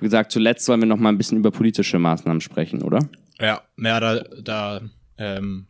[0.00, 3.08] Gesagt, zuletzt wollen wir noch mal ein bisschen über politische Maßnahmen sprechen, oder?
[3.40, 4.80] Ja, ja da, da
[5.18, 5.66] ähm,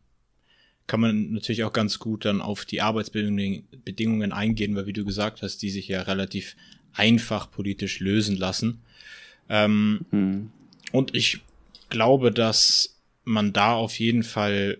[0.87, 5.43] kann man natürlich auch ganz gut dann auf die Arbeitsbedingungen eingehen, weil wie du gesagt
[5.43, 6.57] hast, die sich ja relativ
[6.93, 8.83] einfach politisch lösen lassen.
[9.49, 10.51] Ähm, hm.
[10.93, 11.41] Und ich
[11.89, 14.79] glaube, dass man da auf jeden Fall,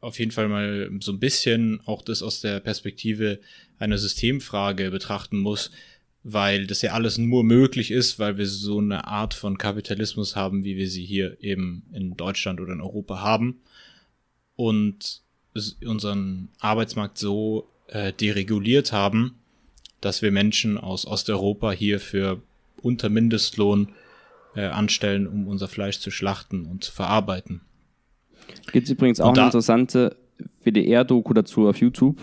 [0.00, 3.40] auf jeden Fall mal so ein bisschen auch das aus der Perspektive
[3.78, 5.70] einer Systemfrage betrachten muss,
[6.28, 10.64] weil das ja alles nur möglich ist, weil wir so eine Art von Kapitalismus haben,
[10.64, 13.60] wie wir sie hier eben in Deutschland oder in Europa haben
[14.56, 15.22] und
[15.84, 19.36] unseren Arbeitsmarkt so äh, dereguliert haben,
[20.00, 22.42] dass wir Menschen aus Osteuropa hier für
[22.82, 23.90] unter Mindestlohn
[24.56, 27.60] äh, anstellen, um unser Fleisch zu schlachten und zu verarbeiten.
[28.72, 30.16] Gibt es übrigens auch eine interessante
[30.64, 32.18] WDR-Doku dazu auf YouTube,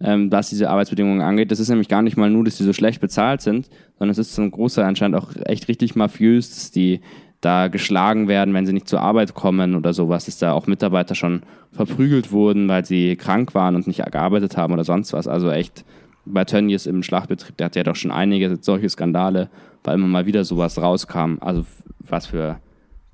[0.00, 1.50] ähm, was diese Arbeitsbedingungen angeht.
[1.50, 3.68] Das ist nämlich gar nicht mal nur, dass die so schlecht bezahlt sind,
[3.98, 7.00] sondern es ist zum Großteil anscheinend auch echt richtig mafiös, dass die
[7.40, 11.14] da geschlagen werden, wenn sie nicht zur Arbeit kommen oder sowas, dass da auch Mitarbeiter
[11.14, 11.42] schon
[11.72, 15.28] verprügelt wurden, weil sie krank waren und nicht gearbeitet haben oder sonst was.
[15.28, 15.84] Also echt
[16.24, 19.48] bei Tönnies im Schlachtbetrieb, der hat ja doch schon einige solche Skandale,
[19.84, 21.36] weil immer mal wieder sowas rauskam.
[21.40, 21.64] Also
[22.00, 22.58] was für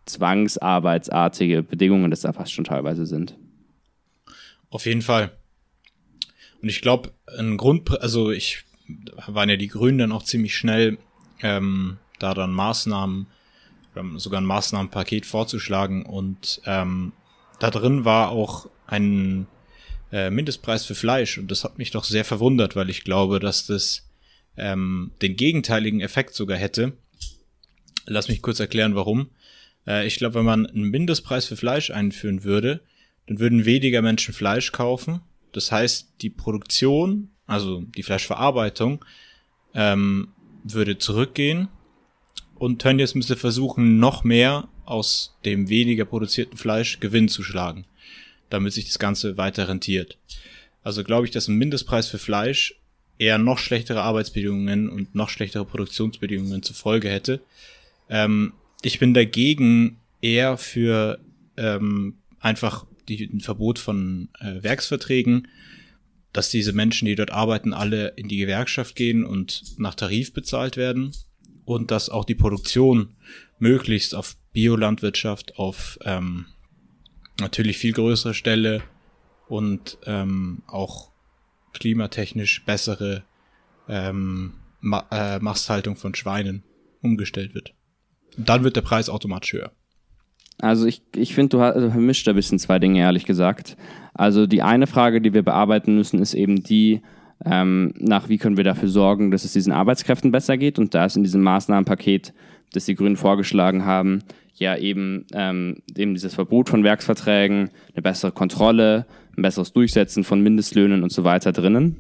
[0.07, 3.37] zwangsarbeitsartige Bedingungen das da fast schon teilweise sind.
[4.71, 5.33] Auf jeden Fall.
[6.63, 8.65] Und ich glaube, ein Grund, also ich
[9.27, 10.99] waren ja die Grünen dann auch ziemlich schnell,
[11.43, 13.27] ähm, da dann Maßnahmen,
[14.17, 16.07] sogar ein Maßnahmenpaket vorzuschlagen.
[16.07, 17.13] Und ähm,
[17.59, 19.47] da drin war auch ein
[20.13, 21.39] äh, Mindestpreis für Fleisch.
[21.39, 24.09] Und das hat mich doch sehr verwundert, weil ich glaube, dass das
[24.57, 26.93] ähm, den gegenteiligen Effekt sogar hätte.
[28.07, 29.31] Lass mich kurz erklären, warum.
[29.87, 32.83] Äh, ich glaube, wenn man einen Mindestpreis für Fleisch einführen würde,
[33.27, 35.21] dann würden weniger Menschen Fleisch kaufen.
[35.53, 39.05] Das heißt, die Produktion, also die Fleischverarbeitung,
[39.75, 40.29] ähm,
[40.65, 41.69] würde zurückgehen
[42.55, 47.87] und Tönnies müsste versuchen, noch mehr aus dem weniger produzierten Fleisch Gewinn zu schlagen,
[48.51, 50.19] damit sich das Ganze weiter rentiert.
[50.83, 52.75] Also glaube ich, dass ein Mindestpreis für Fleisch
[53.19, 57.41] eher noch schlechtere Arbeitsbedingungen und noch schlechtere Produktionsbedingungen zur Folge hätte.
[58.09, 61.21] Ähm, ich bin dagegen eher für
[61.57, 65.49] ähm, einfach die, ein Verbot von äh, Werksverträgen,
[66.33, 70.77] dass diese Menschen, die dort arbeiten, alle in die Gewerkschaft gehen und nach Tarif bezahlt
[70.77, 71.13] werden
[71.65, 73.15] und dass auch die Produktion
[73.59, 76.47] möglichst auf Biolandwirtschaft, auf ähm,
[77.41, 78.83] natürlich viel größere Stelle
[79.49, 81.13] und ähm, auch
[81.75, 83.25] klimatechnisch bessere
[83.89, 86.65] ähm, Ma äh, Masthaltung von Schweinen
[87.03, 87.75] umgestellt wird.
[88.37, 89.73] Und dann wird der Preis automatisch höher.
[90.59, 93.77] Also ich, ich finde, du, du vermischt ein bisschen zwei Dinge, ehrlich gesagt.
[94.15, 97.03] Also die eine Frage, die wir bearbeiten müssen, ist eben die,
[97.45, 100.79] ähm, nach wie können wir dafür sorgen, dass es diesen Arbeitskräften besser geht.
[100.79, 102.33] Und da ist in diesem Maßnahmenpaket,
[102.73, 104.23] das die Grünen vorgeschlagen haben,
[104.55, 110.43] ja eben, ähm, eben dieses Verbot von Werksverträgen, eine bessere Kontrolle, ein besseres Durchsetzen von
[110.43, 111.97] Mindestlöhnen und so weiter drinnen.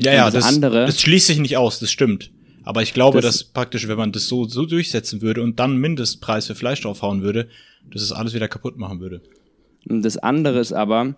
[0.00, 2.30] Ja, ja, das, andere, das schließt sich nicht aus, das stimmt.
[2.70, 5.76] Aber ich glaube, das, dass praktisch, wenn man das so, so durchsetzen würde und dann
[5.78, 7.48] Mindestpreis für Fleisch draufhauen würde,
[7.90, 9.22] dass es alles wieder kaputt machen würde.
[9.86, 11.16] Das andere ist aber,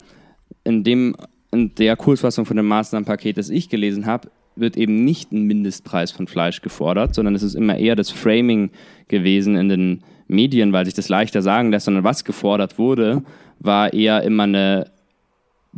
[0.64, 1.14] in, dem,
[1.50, 6.10] in der Kursfassung von dem Maßnahmenpaket, das ich gelesen habe, wird eben nicht ein Mindestpreis
[6.10, 8.70] von Fleisch gefordert, sondern es ist immer eher das Framing
[9.08, 13.24] gewesen in den Medien, weil sich das leichter sagen lässt, sondern was gefordert wurde,
[13.58, 14.90] war eher immer eine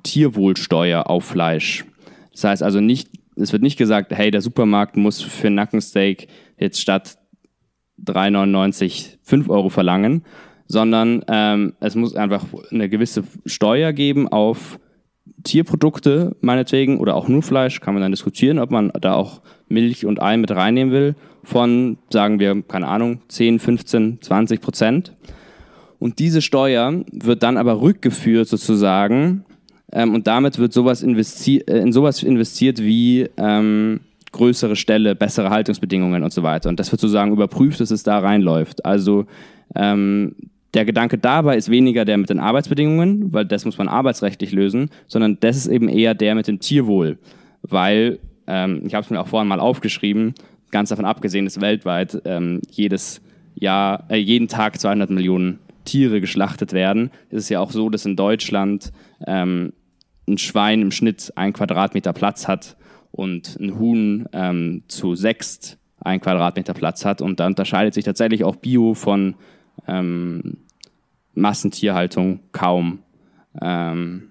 [0.05, 1.85] Tierwohlsteuer auf Fleisch.
[2.31, 6.29] Das heißt also nicht, es wird nicht gesagt, hey, der Supermarkt muss für Nackensteak
[6.59, 7.19] jetzt statt
[8.05, 10.25] 3,99 5 Euro verlangen,
[10.67, 14.79] sondern ähm, es muss einfach eine gewisse Steuer geben auf
[15.43, 20.07] Tierprodukte, meinetwegen, oder auch nur Fleisch, kann man dann diskutieren, ob man da auch Milch
[20.07, 25.15] und Ei mit reinnehmen will, von, sagen wir, keine Ahnung, 10, 15, 20 Prozent.
[25.99, 29.45] Und diese Steuer wird dann aber rückgeführt sozusagen
[29.95, 34.01] ähm, und damit wird sowas äh, in sowas investiert wie ähm,
[34.33, 36.69] größere Ställe, bessere Haltungsbedingungen und so weiter.
[36.69, 38.85] Und das wird sozusagen überprüft, dass es da reinläuft.
[38.85, 39.27] Also
[39.77, 40.35] ähm,
[40.75, 44.91] der Gedanke dabei ist weniger der mit den Arbeitsbedingungen, weil das muss man arbeitsrechtlich lösen,
[45.07, 47.19] sondern das ist eben eher der mit dem Tierwohl.
[47.63, 48.19] Weil,
[48.49, 50.35] ähm, ich habe es mir auch vorhin mal aufgeschrieben,
[50.73, 53.21] ganz davon abgesehen, dass weltweit ähm, jedes
[53.55, 58.05] Jahr, äh, jeden Tag 200 Millionen Tiere geschlachtet werden, ist es ja auch so, dass
[58.05, 58.93] in Deutschland
[59.29, 59.73] ähm,
[60.27, 62.77] ein Schwein im Schnitt ein Quadratmeter Platz hat
[63.13, 67.23] und ein Huhn ähm, zu sechst ein Quadratmeter Platz hat.
[67.23, 69.35] Und da unterscheidet sich tatsächlich auch Bio von
[69.87, 70.59] ähm,
[71.35, 73.01] Massentierhaltung kaum.
[73.61, 74.31] Ähm,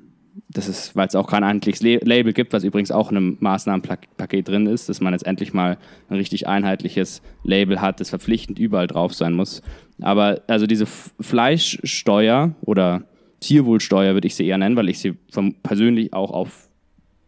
[0.49, 4.47] das ist, weil es auch kein einheitliches Label gibt, was übrigens auch in einem Maßnahmenpaket
[4.47, 5.77] drin ist, dass man jetzt endlich mal
[6.09, 9.61] ein richtig einheitliches Label hat, das verpflichtend überall drauf sein muss.
[10.01, 13.03] Aber also diese Fleischsteuer oder
[13.43, 15.13] Tierwohlsteuer würde ich sie eher nennen, weil ich sie
[15.63, 16.69] persönlich auch auf,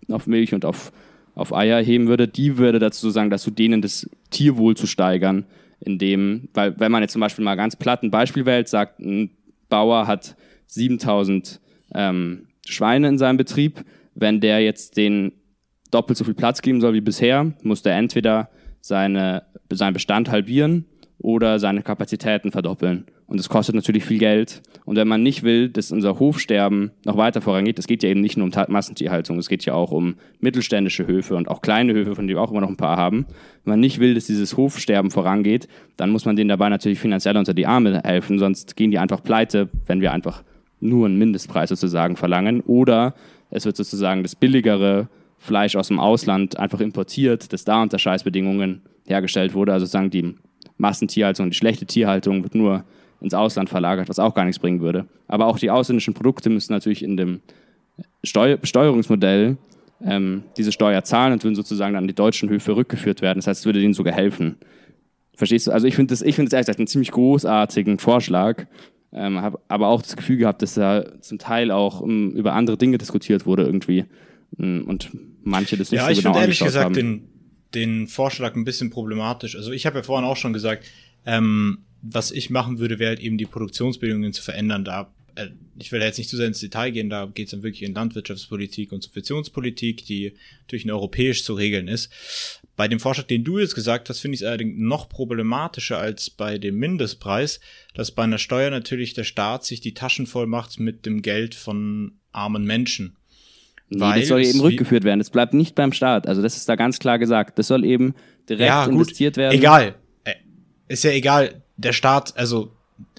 [0.10, 0.92] auf Milch und auf,
[1.36, 2.28] auf Eier heben würde.
[2.28, 5.46] Die würde dazu sagen, dass du denen das Tierwohl zu steigern,
[5.82, 9.32] indem, weil wenn man jetzt zum Beispiel mal ganz platt ein Beispiel wählt, sagt, ein
[9.68, 10.38] Bauer hat
[10.68, 11.60] 7000
[11.94, 13.84] ähm, Schweine in seinem Betrieb,
[14.16, 15.34] wenn der jetzt den
[15.92, 18.50] doppelt so viel Platz geben soll wie bisher, muss der entweder
[18.80, 20.86] seine, seinen Bestand halbieren
[21.26, 23.06] oder seine Kapazitäten verdoppeln.
[23.26, 24.62] Und das kostet natürlich viel Geld.
[24.86, 28.22] Und wenn man nicht will, dass unser Hofsterben noch weiter vorangeht, es geht ja eben
[28.22, 32.14] nicht nur um Massentierhaltung, es geht ja auch um mittelständische Höfe und auch kleine Höfe,
[32.14, 33.26] von denen wir auch immer noch ein paar haben.
[33.64, 35.68] Wenn man nicht will, dass dieses Hofsterben vorangeht,
[35.98, 39.24] dann muss man denen dabei natürlich finanziell unter die Arme helfen, sonst gehen die einfach
[39.24, 40.44] pleite, wenn wir einfach
[40.80, 42.62] nur einen Mindestpreis sozusagen verlangen.
[42.62, 43.16] Oder
[43.50, 45.08] es wird sozusagen das billigere
[45.40, 49.74] Fleisch aus dem Ausland einfach importiert, das da unter Scheißbedingungen hergestellt wurde.
[49.74, 50.36] Also sagen die
[50.78, 52.84] Massentierhaltung, die schlechte Tierhaltung wird nur
[53.22, 55.06] ins Ausland verlagert, was auch gar nichts bringen würde.
[55.28, 57.42] Aber auch die ausländischen Produkte müssen natürlich in dem
[58.24, 59.58] Steu Besteuerungsmodell
[60.04, 63.40] ähm, diese Steuer zahlen und würden sozusagen dann an die deutschen Höfe rückgeführt werden.
[63.40, 64.58] Das heißt, es würde denen sogar helfen.
[65.36, 65.72] Verstehst du?
[65.72, 68.66] Also ich finde das, ich finde das ehrlich gesagt einen ziemlich großartigen Vorschlag.
[69.14, 72.54] Ähm, habe aber auch das Gefühl gehabt, dass da zum Teil auch um, ähm, über
[72.54, 74.06] andere Dinge diskutiert wurde irgendwie.
[74.58, 75.12] Mm, und
[75.44, 76.94] manche das nicht ja, so ich genau finde ehrlich gesagt haben.
[76.94, 77.28] den,
[77.76, 79.56] den Vorschlag ein bisschen problematisch.
[79.56, 80.86] Also ich habe ja vorhin auch schon gesagt,
[81.26, 84.86] ähm, was ich machen würde, wäre halt eben die Produktionsbedingungen zu verändern.
[84.86, 85.48] Da, äh,
[85.78, 87.94] ich will jetzt nicht zu sehr ins Detail gehen, da geht es dann wirklich in
[87.94, 92.12] Landwirtschaftspolitik und Subventionspolitik, die natürlich europäisch zu regeln ist.
[92.76, 96.30] Bei dem Vorschlag, den du jetzt gesagt hast, finde ich es allerdings noch problematischer als
[96.30, 97.60] bei dem Mindestpreis,
[97.94, 101.56] dass bei einer Steuer natürlich der Staat sich die Taschen voll macht mit dem Geld
[101.56, 103.16] von armen Menschen.
[103.90, 105.20] Nee, weil das soll eben rückgeführt werden.
[105.20, 106.28] Das bleibt nicht beim Staat.
[106.28, 107.60] Also das ist da ganz klar gesagt.
[107.60, 108.16] Das soll eben
[108.50, 109.56] direkt ja, investiert werden.
[109.56, 109.96] Egal.
[110.24, 110.34] Äh,
[110.88, 111.62] ist ja egal.
[111.78, 112.72] Der Staat, also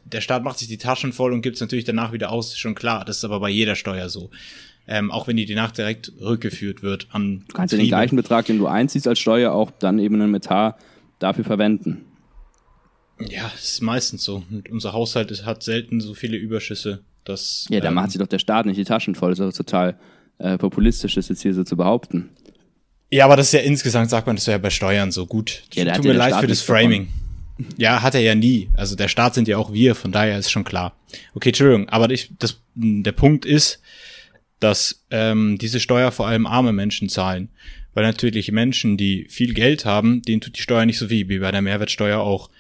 [0.05, 2.75] der Staat macht sich die Taschen voll und gibt es natürlich danach wieder aus, schon
[2.75, 3.05] klar.
[3.05, 4.31] Das ist aber bei jeder Steuer so.
[4.89, 7.45] Ähm, auch wenn die danach direkt rückgeführt wird an.
[7.49, 10.31] Du kannst ja den gleichen Betrag, den du einziehst als Steuer, auch dann eben in
[10.31, 10.77] Metall
[11.19, 12.05] dafür verwenden.
[13.19, 14.45] Ja, das ist meistens so.
[14.49, 17.67] Und unser Haushalt ist, hat selten so viele Überschüsse, dass.
[17.69, 19.35] Ja, da ähm, macht sich doch der Staat nicht die Taschen voll.
[19.35, 19.99] Das ist total
[20.39, 22.31] äh, populistisch, das jetzt hier so zu behaupten.
[23.11, 25.63] Ja, aber das ist ja insgesamt, sagt man das ja bei Steuern so gut.
[25.75, 27.07] Ja, Tut mir leid Staat für das Framing.
[27.07, 27.75] Davon.
[27.79, 28.69] Ja, hat er ja nie.
[28.75, 30.97] Also der Staat sind ja auch wir, von daher ist schon klar.
[31.35, 33.81] Okay, Entschuldigung, aber ich, das, der Punkt ist,
[34.61, 37.51] dass ähm, diese Steuer vor allem arme Menschen zahlen.
[37.95, 41.39] Weil natürlich Menschen, die viel Geld haben, denen tut die Steuer nicht so weh, wie
[41.39, 42.51] bei der Mehrwertsteuer auch.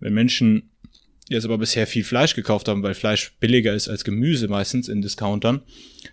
[0.00, 0.70] Wenn Menschen
[1.28, 5.02] jetzt aber bisher viel Fleisch gekauft haben, weil Fleisch billiger ist als Gemüse meistens in
[5.02, 5.62] Discountern,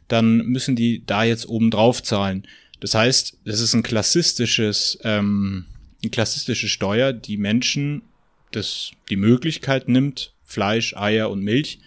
[0.08, 2.48] dann müssen die da jetzt oben drauf zahlen.
[2.80, 5.66] Das heißt, das ist ein klassistisches, ähm,
[6.02, 8.02] eine klassistische Steuer, die Menschen
[8.52, 11.80] das, die Möglichkeit nimmt, Fleisch, Eier und Milch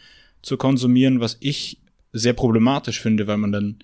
[0.43, 1.79] zu konsumieren, was ich
[2.13, 3.79] sehr problematisch finde, weil man dann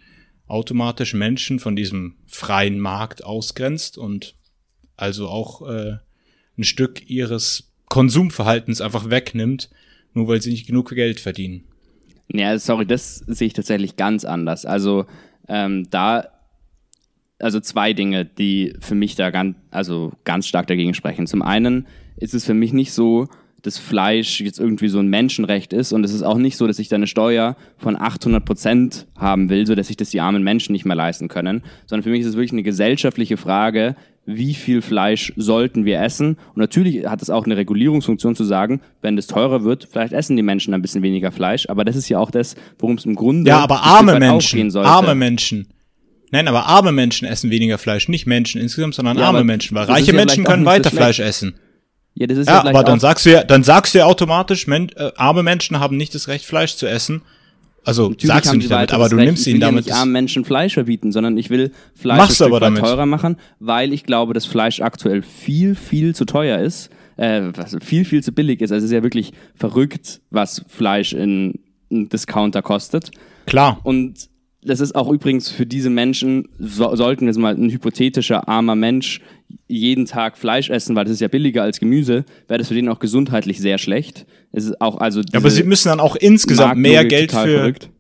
[0.47, 4.35] automatisch Menschen von diesem freien Markt ausgrenzt und
[4.97, 5.99] also auch äh,
[6.59, 9.69] ein Stück ihres Konsumverhaltens einfach wegnimmt,
[10.15, 11.65] nur weil sie nicht genug Geld verdienen.
[12.33, 14.65] Ja, sorry, das sehe ich tatsächlich ganz anders.
[14.65, 15.05] Also
[15.47, 16.29] ähm, da,
[17.39, 21.27] also zwei Dinge, die für mich da ganz, also ganz stark dagegen sprechen.
[21.27, 21.87] Zum einen
[22.17, 23.29] ist es für mich nicht so,
[23.61, 26.79] dass Fleisch jetzt irgendwie so ein Menschenrecht ist und es ist auch nicht so, dass
[26.79, 30.43] ich da eine Steuer von 800 Prozent haben will, so dass sich das die armen
[30.43, 34.55] Menschen nicht mehr leisten können, sondern für mich ist es wirklich eine gesellschaftliche Frage, wie
[34.55, 36.37] viel Fleisch sollten wir essen.
[36.55, 40.37] Und natürlich hat es auch eine Regulierungsfunktion zu sagen, wenn das teurer wird, vielleicht essen
[40.37, 41.69] die Menschen ein bisschen weniger Fleisch.
[41.69, 45.15] Aber das ist ja auch das, worum es im Grunde Ja, aber arme Menschen, arme
[45.15, 45.69] Menschen.
[46.31, 49.85] Nein, aber arme Menschen essen weniger Fleisch, nicht Menschen insgesamt, sondern ja, arme Menschen, weil
[49.85, 51.57] reiche ja Menschen können weiter Fleisch essen.
[52.15, 54.67] Ja, das ist ja, ja aber dann sagst du ja, dann sagst du ja automatisch,
[54.67, 57.23] men äh, arme Menschen haben nicht das Recht, Fleisch zu essen
[57.85, 59.27] also Natürlich sagst du nicht damit, aber du Recht.
[59.27, 59.81] nimmst ihn damit.
[59.81, 63.07] Ich will ja nicht armen Menschen Fleisch verbieten, sondern ich will Fleisch ein aber teurer
[63.07, 68.05] machen, weil ich glaube, dass Fleisch aktuell viel, viel zu teuer ist, äh, was viel,
[68.05, 68.73] viel zu billig ist.
[68.73, 73.11] Also es ist ja wirklich verrückt, was Fleisch in, in Discounter kostet.
[73.47, 73.81] Klar.
[73.83, 74.29] Und
[74.65, 79.21] das ist auch übrigens für diese Menschen, so, sollten jetzt mal ein hypothetischer armer Mensch
[79.67, 82.89] jeden Tag Fleisch essen, weil das ist ja billiger als Gemüse, wäre das für den
[82.89, 84.25] auch gesundheitlich sehr schlecht.
[84.53, 87.39] Es ist auch also ja, aber sie müssen dann auch insgesamt mehr Geld für.
[87.39, 87.91] Verrückt.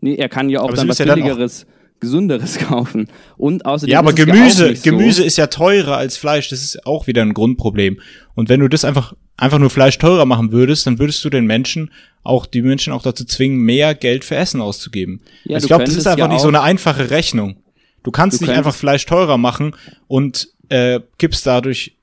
[0.00, 3.08] Nee, er kann ja auch aber dann was billigeres, dann gesünderes kaufen.
[3.36, 3.92] Und außerdem.
[3.92, 5.26] Ja, aber Gemüse, ja Gemüse so.
[5.26, 6.48] ist ja teurer als Fleisch.
[6.50, 8.00] Das ist auch wieder ein Grundproblem.
[8.34, 11.46] Und wenn du das einfach, einfach nur Fleisch teurer machen würdest, dann würdest du den
[11.46, 11.90] Menschen
[12.22, 15.22] auch, die Menschen auch dazu zwingen, mehr Geld für Essen auszugeben.
[15.44, 17.56] Ja, also ich glaube, das ist einfach ja nicht so eine einfache Rechnung.
[18.02, 19.74] Du kannst du nicht einfach Fleisch teurer machen
[20.08, 21.94] und äh, gibst dadurch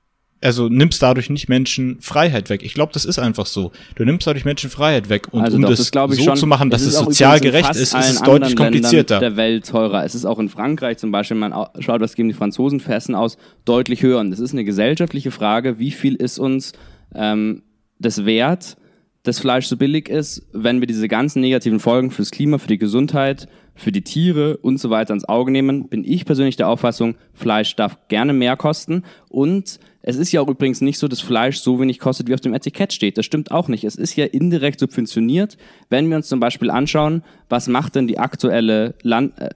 [0.42, 2.62] also nimmst dadurch nicht Menschen Freiheit weg.
[2.62, 3.72] Ich glaube, das ist einfach so.
[3.94, 5.28] Du nimmst dadurch Menschen Freiheit weg.
[5.32, 6.36] Und Also um doch, das, das so schon.
[6.36, 9.18] zu machen, dass Es es, sozial gerecht ist, ist es deutlich Ländern komplizierter.
[9.18, 10.04] der Welt teurer.
[10.04, 12.92] Es ist auch in Frankreich zum Beispiel, man au- schaut, was geben die Franzosen für
[12.94, 14.20] Essen aus, deutlich höher.
[14.20, 16.72] Und das ist eine gesellschaftliche Frage, wie viel ist uns
[17.16, 17.62] ähm,
[17.98, 18.76] das wert,
[19.22, 22.78] dass Fleisch so billig ist, wenn wir diese ganzen negativen Folgen fürs Klima, für die
[22.78, 27.16] Gesundheit, für die Tiere und so weiter ins Auge nehmen, bin ich persönlich der Auffassung,
[27.34, 29.02] Fleisch darf gerne mehr kosten.
[29.28, 32.40] Und es ist ja auch übrigens nicht so, dass Fleisch so wenig kostet, wie auf
[32.40, 33.18] dem Etikett steht.
[33.18, 33.82] Das stimmt auch nicht.
[33.82, 35.56] Es ist ja indirekt subventioniert.
[35.90, 39.50] Wenn wir uns zum Beispiel anschauen, was macht denn die aktuelle Land, äh,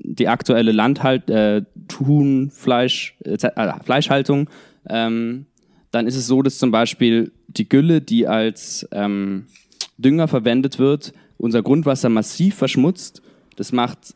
[0.00, 4.50] die aktuelle Landhalt, äh, Thun, Fleisch, äh, äh, Fleischhaltung,
[4.90, 5.46] ähm,
[5.94, 9.46] dann ist es so, dass zum Beispiel die Gülle, die als ähm,
[9.96, 13.22] Dünger verwendet wird, unser Grundwasser massiv verschmutzt.
[13.56, 14.14] Das macht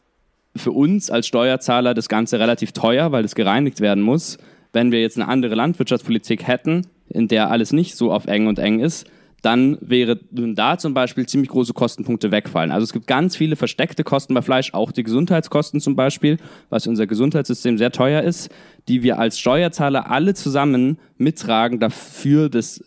[0.57, 4.39] für uns als Steuerzahler das Ganze relativ teuer, weil es gereinigt werden muss.
[4.73, 8.59] Wenn wir jetzt eine andere Landwirtschaftspolitik hätten, in der alles nicht so auf eng und
[8.59, 9.07] eng ist,
[9.43, 12.73] dann wäre da zum Beispiel ziemlich große Kostenpunkte wegfallen.
[12.73, 16.39] Also es gibt ganz viele versteckte Kosten bei Fleisch, auch die Gesundheitskosten zum Beispiel,
[16.71, 18.51] was für unser Gesundheitssystem sehr teuer ist,
[18.89, 22.83] die wir als Steuerzahler alle zusammen mittragen dafür, dass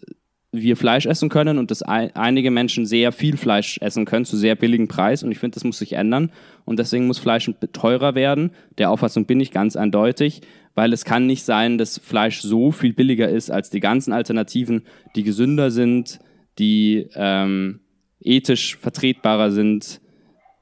[0.52, 4.36] wir Fleisch essen können und dass ein, einige Menschen sehr viel Fleisch essen können zu
[4.36, 5.24] sehr billigem Preis.
[5.24, 6.32] Und ich finde, das muss sich ändern.
[6.66, 8.52] Und deswegen muss Fleisch teurer werden.
[8.78, 10.42] Der Auffassung bin ich ganz eindeutig,
[10.76, 14.84] weil es kann nicht sein, dass Fleisch so viel billiger ist als die ganzen Alternativen,
[15.16, 16.20] die gesünder sind,
[16.60, 17.80] die ähm,
[18.22, 20.02] ethisch vertretbarer sind,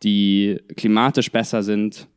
[0.04, 2.08] die klimatisch besser sind.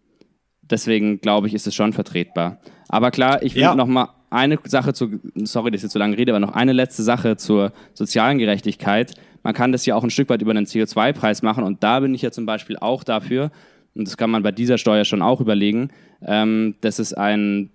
[0.62, 2.58] Deswegen glaube ich, ist es schon vertretbar.
[2.88, 3.74] Aber klar, ich will Ja.
[3.74, 6.72] noch mal eine Sache zu, sorry, dass ich jetzt so lange rede, aber noch eine
[6.72, 9.14] letzte Sache zur sozialen Gerechtigkeit.
[9.42, 12.14] Man kann das ja auch ein Stück weit über einen CO2-Preis machen und da bin
[12.14, 13.50] ich ja zum Beispiel auch dafür,
[13.94, 15.90] und das kann man bei dieser Steuer schon auch überlegen,
[16.24, 17.68] ähm, dass es ein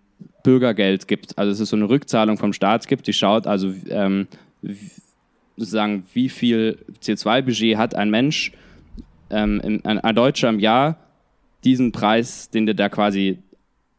[0.43, 1.37] Bürgergeld gibt.
[1.37, 4.27] Also dass es so eine Rückzahlung vom Staat gibt, die schaut also ähm,
[5.57, 8.53] sozusagen, wie viel CO2-Budget hat ein Mensch,
[9.29, 10.97] ähm, in, ein, ein Deutscher im Jahr,
[11.63, 13.39] diesen Preis, den der da quasi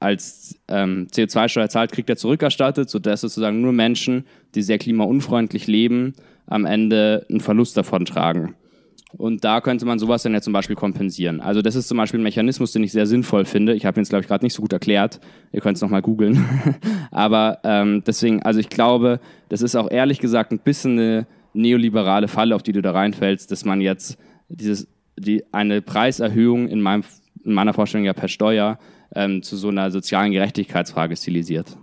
[0.01, 6.15] als ähm, CO2-Steuer zahlt, kriegt er zurückerstattet, sodass sozusagen nur Menschen, die sehr klimaunfreundlich leben,
[6.47, 8.55] am Ende einen Verlust davon tragen.
[9.17, 11.41] Und da könnte man sowas dann ja zum Beispiel kompensieren.
[11.41, 13.75] Also das ist zum Beispiel ein Mechanismus, den ich sehr sinnvoll finde.
[13.75, 15.19] Ich habe ihn jetzt, glaube ich, gerade nicht so gut erklärt.
[15.51, 16.45] Ihr könnt es nochmal googeln.
[17.11, 21.27] Aber ähm, deswegen, also ich glaube, das ist auch ehrlich gesagt ein bisschen eine
[21.59, 26.81] neoliberale Falle, auf die du da reinfällst, dass man jetzt dieses, die, eine Preiserhöhung in,
[26.81, 27.05] meinem,
[27.45, 28.79] in meiner Vorstellung ja per Steuer
[29.15, 31.77] ähm, zu so einer sozialen Gerechtigkeitsfrage stilisiert.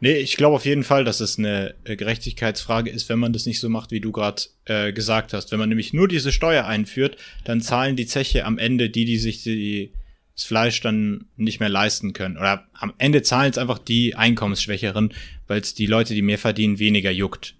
[0.00, 3.46] Nee, ich glaube auf jeden Fall, dass es eine äh, Gerechtigkeitsfrage ist, wenn man das
[3.46, 5.52] nicht so macht, wie du gerade äh, gesagt hast.
[5.52, 9.16] Wenn man nämlich nur diese Steuer einführt, dann zahlen die Zeche am Ende die, die
[9.16, 9.92] sich die,
[10.34, 12.36] das Fleisch dann nicht mehr leisten können.
[12.36, 15.14] Oder am Ende zahlen es einfach die Einkommensschwächeren,
[15.46, 17.54] weil es die Leute, die mehr verdienen, weniger juckt.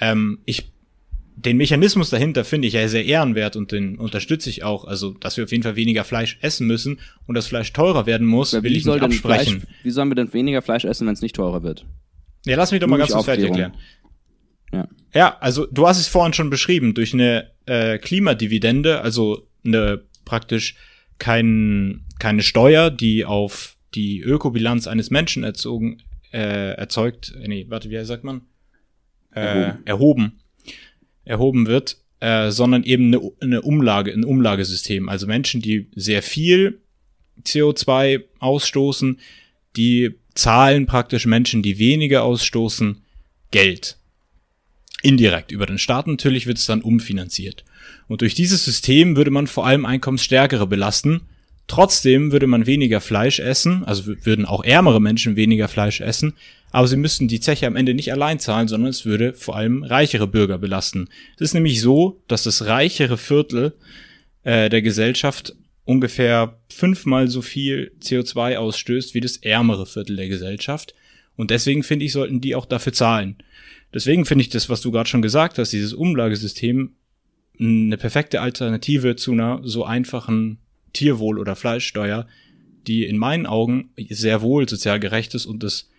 [0.00, 0.72] Ähm, ich
[1.44, 4.84] den Mechanismus dahinter finde ich ja sehr ehrenwert und den unterstütze ich auch.
[4.84, 8.26] Also, dass wir auf jeden Fall weniger Fleisch essen müssen und das Fleisch teurer werden
[8.26, 9.60] muss, will wie, ich nicht absprechen.
[9.60, 11.86] Fleisch, wie sollen wir denn weniger Fleisch essen, wenn es nicht teurer wird?
[12.44, 13.72] Ja, lass mich doch mal ganz kurz fertig erklären.
[14.72, 14.88] Ja.
[15.14, 20.74] Ja, also du hast es vorhin schon beschrieben, durch eine äh, Klimadividende, also eine praktisch
[21.18, 27.90] kein, keine Steuer, die auf die Ökobilanz eines Menschen erzogen, äh, erzeugt, äh, nee, warte,
[27.90, 28.42] wie sagt man?
[29.42, 30.40] Äh, Erhoben.
[31.24, 31.66] erhoben.
[31.66, 35.08] Wird, äh, sondern eben eine, eine Umlage, ein Umlagesystem.
[35.08, 36.80] Also Menschen, die sehr viel
[37.44, 39.18] CO2 ausstoßen,
[39.76, 43.02] die zahlen praktisch Menschen, die weniger ausstoßen,
[43.50, 43.98] Geld.
[45.02, 47.64] Indirekt über den Staat natürlich wird es dann umfinanziert.
[48.08, 51.22] Und durch dieses System würde man vor allem Einkommensstärkere belasten.
[51.68, 56.32] Trotzdem würde man weniger Fleisch essen, also würden auch ärmere Menschen weniger Fleisch essen,
[56.70, 59.84] aber sie müssten die Zeche am Ende nicht allein zahlen, sondern es würde vor allem
[59.84, 61.08] reichere Bürger belasten.
[61.36, 63.74] Es ist nämlich so, dass das reichere Viertel
[64.44, 65.54] äh, der Gesellschaft
[65.84, 70.94] ungefähr fünfmal so viel CO2 ausstößt wie das ärmere Viertel der Gesellschaft.
[71.36, 73.36] Und deswegen finde ich, sollten die auch dafür zahlen.
[73.92, 76.94] Deswegen finde ich das, was du gerade schon gesagt hast, dieses Umlagesystem
[77.60, 80.58] eine perfekte Alternative zu einer so einfachen
[80.92, 82.26] Tierwohl- oder Fleischsteuer,
[82.86, 85.90] die in meinen Augen sehr wohl sozial gerecht ist und es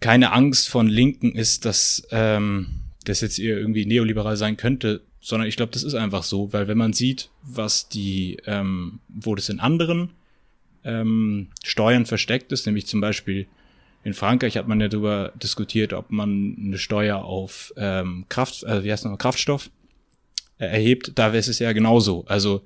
[0.00, 2.66] keine Angst von Linken ist, dass ähm,
[3.04, 6.68] das jetzt eher irgendwie neoliberal sein könnte, sondern ich glaube, das ist einfach so, weil
[6.68, 10.10] wenn man sieht, was die, ähm, wo das in anderen
[10.84, 13.46] ähm, Steuern versteckt ist, nämlich zum Beispiel
[14.04, 18.84] in Frankreich hat man ja darüber diskutiert, ob man eine Steuer auf ähm, Kraft, äh,
[18.84, 19.70] wie heißt noch, Kraftstoff
[20.58, 21.12] äh, erhebt.
[21.14, 22.26] Da ist es ja genauso.
[22.26, 22.62] Also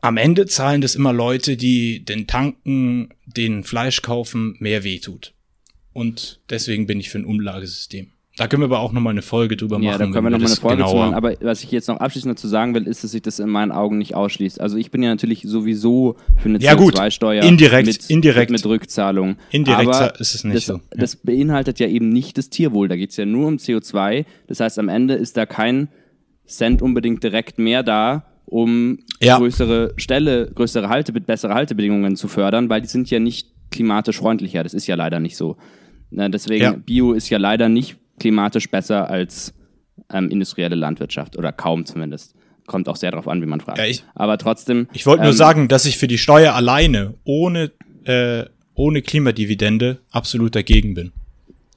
[0.00, 5.34] am Ende zahlen das immer Leute, die den Tanken, den Fleisch kaufen, mehr wehtut.
[5.92, 8.08] und deswegen bin ich für ein Umlagesystem.
[8.36, 9.98] Da können wir aber auch nochmal eine Folge drüber Ja, machen.
[9.98, 11.14] da können wir nochmal eine Folge zu genauer- machen.
[11.14, 13.72] Aber was ich jetzt noch abschließend dazu sagen will, ist, dass sich das in meinen
[13.72, 14.60] Augen nicht ausschließt.
[14.60, 16.94] Also ich bin ja natürlich sowieso für eine Ja, gut.
[16.94, 18.52] CO2-Steuer Indirekt, mit, indirekt.
[18.52, 19.38] mit Rückzahlung.
[19.50, 20.80] Indirekt Aber ist es nicht das, so.
[20.90, 22.86] Das beinhaltet ja eben nicht das Tierwohl.
[22.86, 24.24] Da geht es ja nur um CO2.
[24.46, 25.88] Das heißt, am Ende ist da kein
[26.46, 29.38] Cent unbedingt direkt mehr da, um Ja.
[29.38, 34.62] größere Ställe, größere Halte, bessere Haltebedingungen zu fördern, weil die sind ja nicht klimatisch freundlicher.
[34.62, 35.56] Das ist ja leider nicht so.
[36.10, 36.72] Na, deswegen, Ja.
[36.72, 39.54] Bio ist ja leider nicht klimatisch besser als
[40.12, 42.34] ähm, industrielle Landwirtschaft oder kaum zumindest.
[42.66, 43.78] Kommt auch sehr darauf an, wie man fragt.
[43.78, 44.88] Ja, ich- Aber trotzdem.
[44.92, 47.70] Ich wollte nur ähm, sagen, dass ich für die Steuer alleine, ohne,
[48.04, 48.44] äh,
[48.74, 51.12] ohne Klimadividende, absolut dagegen bin.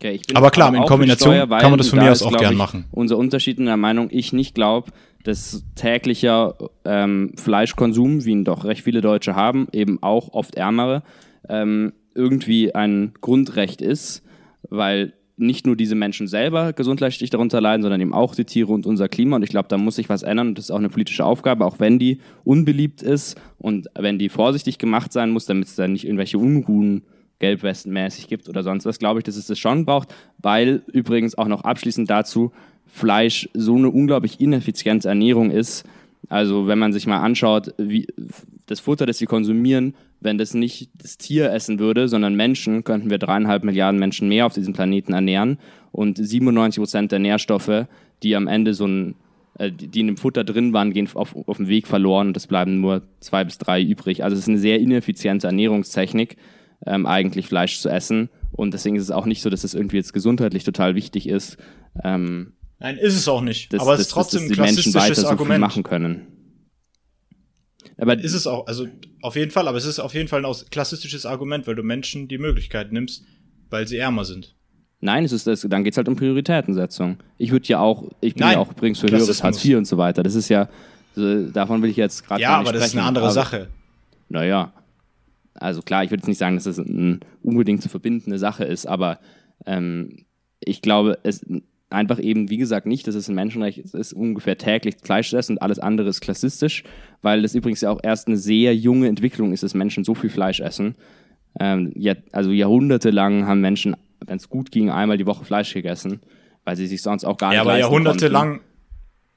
[0.01, 2.53] Okay, Aber klar, in Kombination Steuer, kann man das von da mir aus auch gern
[2.53, 2.85] ich, machen.
[2.89, 4.91] Unser Unterschied in der Meinung, ich nicht glaube,
[5.23, 11.03] dass täglicher ähm, Fleischkonsum, wie ihn doch recht viele Deutsche haben, eben auch oft ärmere,
[11.47, 14.23] ähm, irgendwie ein Grundrecht ist,
[14.69, 18.87] weil nicht nur diese Menschen selber gesundheitlich darunter leiden, sondern eben auch die Tiere und
[18.87, 19.35] unser Klima.
[19.35, 21.65] Und ich glaube, da muss sich was ändern und das ist auch eine politische Aufgabe,
[21.65, 25.87] auch wenn die unbeliebt ist und wenn die vorsichtig gemacht sein muss, damit es da
[25.87, 27.03] nicht irgendwelche Unruhen
[27.41, 31.47] gelbwestenmäßig gibt oder sonst was, glaube ich, dass es das schon braucht, weil übrigens auch
[31.47, 32.53] noch abschließend dazu
[32.87, 35.85] Fleisch so eine unglaublich ineffiziente Ernährung ist.
[36.29, 38.07] Also wenn man sich mal anschaut, wie
[38.67, 43.09] das Futter, das sie konsumieren, wenn das nicht das Tier essen würde, sondern Menschen, könnten
[43.09, 45.57] wir dreieinhalb Milliarden Menschen mehr auf diesem Planeten ernähren
[45.91, 47.87] und 97 Prozent der Nährstoffe,
[48.23, 49.15] die am Ende so ein
[49.57, 52.47] äh, die in dem Futter drin waren, gehen auf, auf dem Weg verloren und es
[52.47, 54.23] bleiben nur zwei bis drei übrig.
[54.23, 56.37] Also es ist eine sehr ineffiziente Ernährungstechnik,
[56.85, 58.29] ähm, eigentlich Fleisch zu essen.
[58.51, 61.57] Und deswegen ist es auch nicht so, dass es irgendwie jetzt gesundheitlich total wichtig ist,
[62.03, 63.71] ähm, Nein, ist es auch nicht.
[63.73, 65.61] dass, aber es dass, ist trotzdem dass ein die Menschen weiter klassistisches so viel Argument.
[65.61, 66.27] machen können.
[67.97, 68.87] Aber Ist es auch, also
[69.21, 72.27] auf jeden Fall, aber es ist auf jeden Fall ein klassistisches Argument, weil du Menschen
[72.27, 73.23] die Möglichkeit nimmst,
[73.69, 74.55] weil sie ärmer sind.
[75.01, 77.17] Nein, es ist das, dann geht es halt um Prioritätensetzung.
[77.37, 79.43] Ich würde ja auch, ich bin Nein, ja auch übrigens für höheres.
[79.43, 80.23] Hartz IV und so weiter.
[80.23, 80.67] Das ist ja,
[81.15, 82.99] davon will ich jetzt gerade Ja, nicht aber das ist sprechen.
[82.99, 83.67] eine andere aber, Sache.
[84.29, 84.73] Naja,
[85.61, 88.85] also klar, ich würde jetzt nicht sagen, dass das eine unbedingt zu verbindende Sache ist,
[88.85, 89.19] aber
[89.65, 90.25] ähm,
[90.59, 91.45] ich glaube, es
[91.89, 95.37] einfach eben, wie gesagt, nicht, dass es ein Menschenrecht ist, ist ungefähr täglich Fleisch zu
[95.37, 96.83] essen und alles andere ist klassistisch,
[97.21, 100.29] weil das übrigens ja auch erst eine sehr junge Entwicklung ist, dass Menschen so viel
[100.29, 100.95] Fleisch essen.
[101.59, 103.95] Ähm, ja, also jahrhundertelang haben Menschen,
[104.25, 106.21] wenn es gut ging, einmal die Woche Fleisch gegessen,
[106.63, 108.65] weil sie sich sonst auch gar Ja, nicht aber leisten jahrhundertelang, konnten.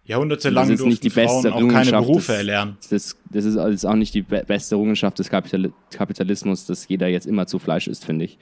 [0.05, 2.77] Jahrhundertelang Das ist nicht durften die beste Frauen auch keine Berufe des- erlernen.
[2.91, 6.87] Das, das, ist, das ist auch nicht die be beste Errungenschaft des Kapitali Kapitalismus, dass
[6.89, 8.39] jeder jetzt immer zu Fleisch isst, finde ich.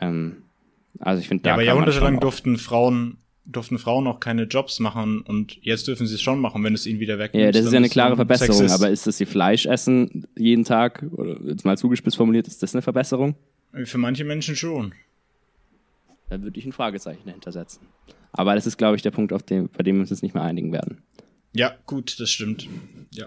[0.00, 0.42] Ähm,
[1.00, 5.22] also ich finde, da Ja, aber jahrhundertelang durften Frauen, durften Frauen auch keine Jobs machen
[5.22, 7.44] und jetzt dürfen sie es schon machen, wenn es ihnen wieder wegnimmst.
[7.44, 8.74] Ja, das ist ja eine klare Verbesserung, Sexist.
[8.74, 12.74] aber ist das die Fleisch essen jeden Tag, oder jetzt mal zugespitzt formuliert, ist das
[12.74, 13.36] eine Verbesserung?
[13.84, 14.92] Für manche Menschen schon.
[16.30, 17.86] Da würde ich ein Fragezeichen dahinter setzen.
[18.32, 20.34] Aber das ist, glaube ich, der Punkt, auf dem, bei dem wir uns jetzt nicht
[20.34, 20.98] mehr einigen werden.
[21.54, 22.68] Ja, gut, das stimmt.
[23.12, 23.26] Ja.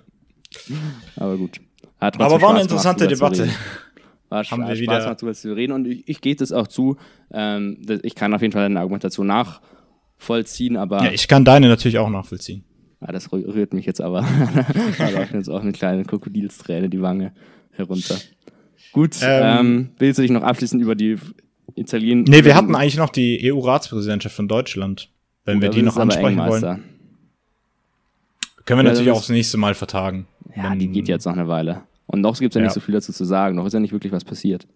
[1.15, 1.59] Aber gut.
[1.99, 3.49] Aber war eine Spaß gemacht, interessante zu Debatte.
[4.29, 6.67] War Haben wir Spaß wieder- gemacht, darüber zu reden und ich, ich gehe das auch
[6.67, 6.97] zu.
[7.31, 11.97] Ähm, ich kann auf jeden Fall deine Argumentation nachvollziehen, aber Ja, ich kann deine natürlich
[11.97, 12.63] auch nachvollziehen.
[12.99, 14.21] Ah, das rü- rührt mich jetzt aber.
[14.97, 17.33] da läuft jetzt auch eine kleine Krokodilsträne die Wange
[17.71, 18.15] herunter.
[18.91, 21.17] Gut, ähm, Ähm, willst du dich noch abschließend über die
[21.75, 22.23] Italien...
[22.23, 25.09] Nee, wir hatten eigentlich noch die EU-Ratspräsidentschaft von Deutschland.
[25.45, 26.61] Wenn wir die noch ansprechen wollen.
[28.65, 30.27] Können wir Ja, natürlich auch das nächste Mal vertagen.
[30.55, 31.81] Ja, die geht jetzt noch eine Weile.
[32.07, 32.65] Und noch gibt es ja, Ja.
[32.67, 33.55] nicht so viel dazu zu sagen.
[33.55, 34.67] Noch ist ja nicht wirklich was passiert.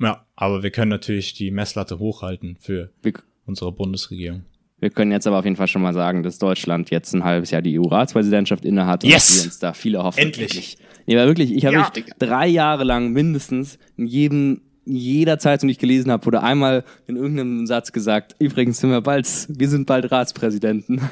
[0.00, 3.12] Ja, aber wir können natürlich die Messlatte hochhalten für Wir,
[3.46, 4.44] unsere Bundesregierung.
[4.80, 7.50] wir können jetzt aber auf jeden Fall schon mal sagen, dass Deutschland jetzt ein halbes
[7.50, 9.26] Jahr die EU-Ratspräsidentschaft innehat und Yes!
[9.26, 10.18] dass wir uns da viele hoffen.
[10.20, 10.50] Endlich!
[10.54, 10.78] Wirklich.
[11.06, 15.72] Nee, aber wirklich, ich habe Ja, drei Jahre lang mindestens in jedem jeder Zeitung, die
[15.72, 19.86] ich gelesen habe, wurde einmal in irgendeinem Satz gesagt, übrigens sind wir bald, wir sind
[19.86, 21.00] bald Ratspräsidenten.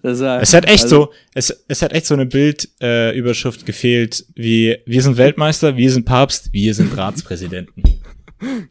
[0.00, 3.64] Das war, Es hat echt also, so, es, es hat echt so eine Bildüberschrift äh,
[3.64, 7.82] gefehlt, wie wir sind Weltmeister, wir sind Papst, wir sind Ratspräsidenten.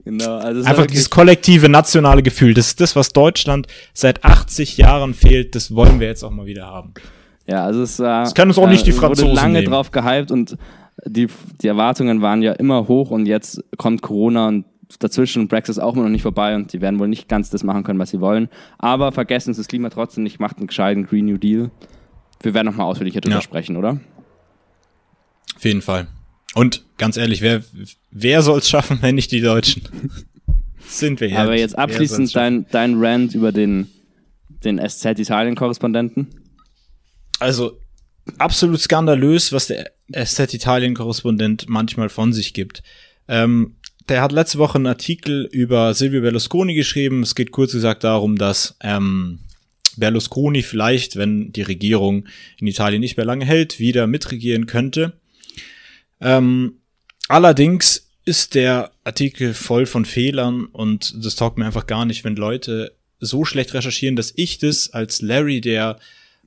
[0.05, 4.77] Genau, also es Einfach dieses kollektive nationale Gefühl, das ist das, was Deutschland seit 80
[4.77, 6.93] Jahren fehlt, das wollen wir jetzt auch mal wieder haben.
[7.47, 8.23] Ja, also es war.
[8.23, 9.71] Das können uns auch nicht die es wurde Franzosen lange nehmen.
[9.71, 10.57] drauf gehypt und
[11.07, 11.27] die,
[11.61, 14.65] die Erwartungen waren ja immer hoch und jetzt kommt Corona und
[14.99, 17.49] dazwischen und Brexit ist auch immer noch nicht vorbei und die werden wohl nicht ganz
[17.49, 18.49] das machen können, was sie wollen.
[18.77, 21.71] Aber vergessen Sie das Klima trotzdem nicht, macht einen gescheiten Green New Deal.
[22.41, 23.41] Wir werden nochmal ausführlicher drüber Ja.
[23.41, 23.99] sprechen, oder?
[25.55, 26.07] Auf jeden Fall.
[26.53, 27.63] Und ganz ehrlich, wer,
[28.11, 29.83] wer soll es schaffen, wenn nicht die Deutschen?
[30.87, 31.61] Sind wir Aber ehrlich.
[31.61, 33.87] jetzt Wer abschließend dein, dein Rant über den,
[34.63, 36.27] den SZ Italien-Korrespondenten.
[37.39, 37.77] Also
[38.37, 42.83] absolut skandalös, was der SZ Italien-Korrespondent manchmal von sich gibt.
[43.27, 43.75] Ähm,
[44.09, 47.23] der hat letzte Woche einen Artikel über Silvio Berlusconi geschrieben.
[47.23, 49.39] Es geht kurz gesagt darum, dass ähm,
[49.97, 52.27] Berlusconi vielleicht, wenn die Regierung
[52.57, 55.13] in Italien nicht mehr lange hält, wieder mitregieren könnte.
[56.21, 56.75] Ähm,
[57.27, 62.35] allerdings ist der Artikel voll von Fehlern und das taugt mir einfach gar nicht, wenn
[62.35, 65.99] Leute so schlecht recherchieren, dass ich das als Larry, der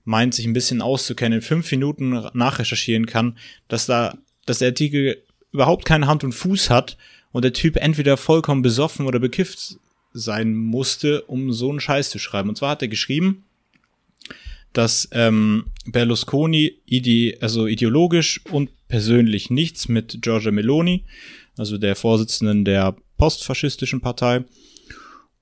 [0.04, 3.36] meint, sich ein bisschen auszukennen, in fünf Minuten nachrecherchieren kann,
[3.68, 5.22] dass da, dass der Artikel
[5.52, 6.96] überhaupt keine Hand und Fuß hat
[7.32, 9.76] und der Typ entweder vollkommen besoffen oder bekifft
[10.12, 12.48] sein musste, um so einen Scheiß zu schreiben.
[12.48, 13.44] Und zwar hat er geschrieben,
[14.72, 21.04] dass ähm, Berlusconi ide also ideologisch und persönlich nichts mit Giorgia Meloni,
[21.56, 24.44] also der Vorsitzenden der postfaschistischen Partei,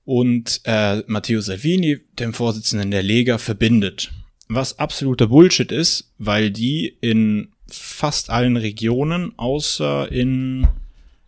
[0.05, 4.11] und äh, Matteo Salvini, dem Vorsitzenden der Lega, verbindet.
[4.51, 10.67] Was absoluter Bullshit ist, weil die in fast allen Regionen, außer in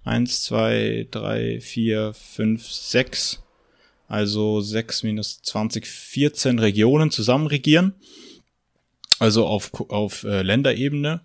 [0.04, 3.44] eins, zwei, drei, vier, fünf, sechs,
[4.08, 7.94] also sechs minus zwanzig, vierzehn Regionen zusammen regieren.
[9.20, 11.22] Also auf, auf äh, Länderebene.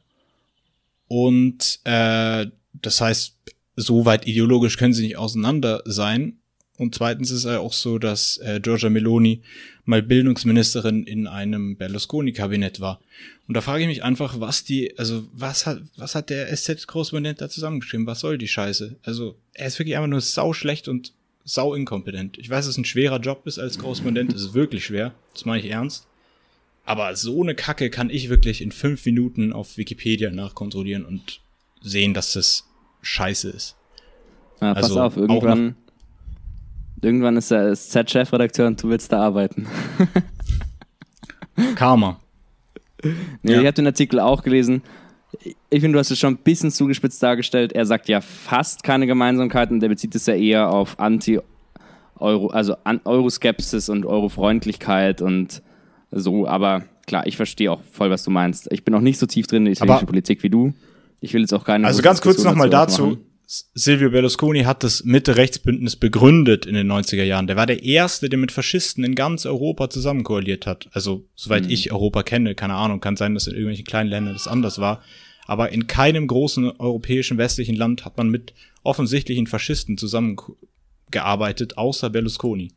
[1.08, 3.36] Und äh, das heißt,
[3.76, 6.36] so weit ideologisch können sie nicht auseinander sein.
[6.76, 9.40] Und zweitens ist es auch so, dass äh, Giorgia Meloni
[9.86, 13.00] mal Bildungsministerin in einem Berlusconi-Kabinett war.
[13.48, 17.40] Und da frage ich mich einfach, was die, also was hat, was hat der SZ-Korrespondent
[17.40, 18.06] da zusammengeschrieben?
[18.06, 18.96] Was soll die Scheiße?
[19.02, 21.12] Also er ist wirklich einfach nur sau schlecht und
[21.44, 22.36] sau inkompetent.
[22.38, 25.44] Ich weiß, dass es ein schwerer Job ist als Korrespondent, es ist wirklich schwer, das
[25.44, 26.06] meine ich ernst.
[26.84, 31.40] Aber so eine Kacke kann ich wirklich in fünf Minuten auf Wikipedia nachkontrollieren und
[31.80, 32.64] sehen, dass das
[33.02, 33.76] scheiße ist.
[34.60, 35.76] Ja, pass also, auf, irgendwann
[37.02, 39.66] Irgendwann ist er Z-Chefredakteur und du willst da arbeiten.
[41.74, 42.20] Karma.
[43.42, 43.60] Nee, ja.
[43.60, 44.82] Ich habe den Artikel auch gelesen.
[45.68, 47.72] Ich finde, du hast es schon ein bisschen zugespitzt dargestellt.
[47.72, 49.80] Er sagt ja fast keine Gemeinsamkeiten.
[49.80, 55.62] Der bezieht es ja eher auf Anti-Euro, also an Euroskepsis und Eurofreundlichkeit und
[56.10, 56.46] so.
[56.46, 58.68] Aber klar, ich verstehe auch voll, was du meinst.
[58.72, 60.72] Ich bin auch nicht so tief drin in der italienische Politik wie du.
[61.20, 61.86] Ich will jetzt auch keine.
[61.86, 63.18] Also ganz kurz nochmal dazu.
[63.46, 67.46] Silvio Berlusconi hat das Mitte-Rechts-Bündnis begründet in den 90er Jahren.
[67.46, 70.88] Der war der Erste, der mit Faschisten in ganz Europa zusammenkoaliert hat.
[70.92, 71.70] Also, soweit mhm.
[71.70, 75.00] ich Europa kenne, keine Ahnung, kann sein, dass in irgendwelchen kleinen Ländern das anders war.
[75.46, 82.72] Aber in keinem großen europäischen westlichen Land hat man mit offensichtlichen Faschisten zusammengearbeitet, außer Berlusconi.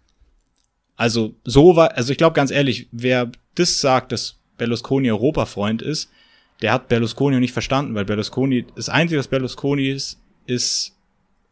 [0.96, 6.12] Also, so war, also ich glaube ganz ehrlich, wer das sagt, dass Berlusconi Europafreund ist,
[6.62, 10.96] der hat Berlusconi nicht verstanden, weil Berlusconi, das Einzige, was Berlusconi ist, ist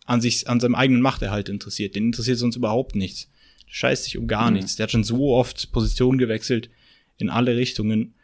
[0.07, 1.95] an sich, an seinem eigenen Machterhalt interessiert.
[1.95, 3.29] Den interessiert sonst überhaupt nichts.
[3.67, 4.57] Der scheißt sich um gar mhm.
[4.57, 4.77] nichts.
[4.77, 6.69] Der hat schon so oft Position gewechselt
[7.17, 8.15] in alle Richtungen.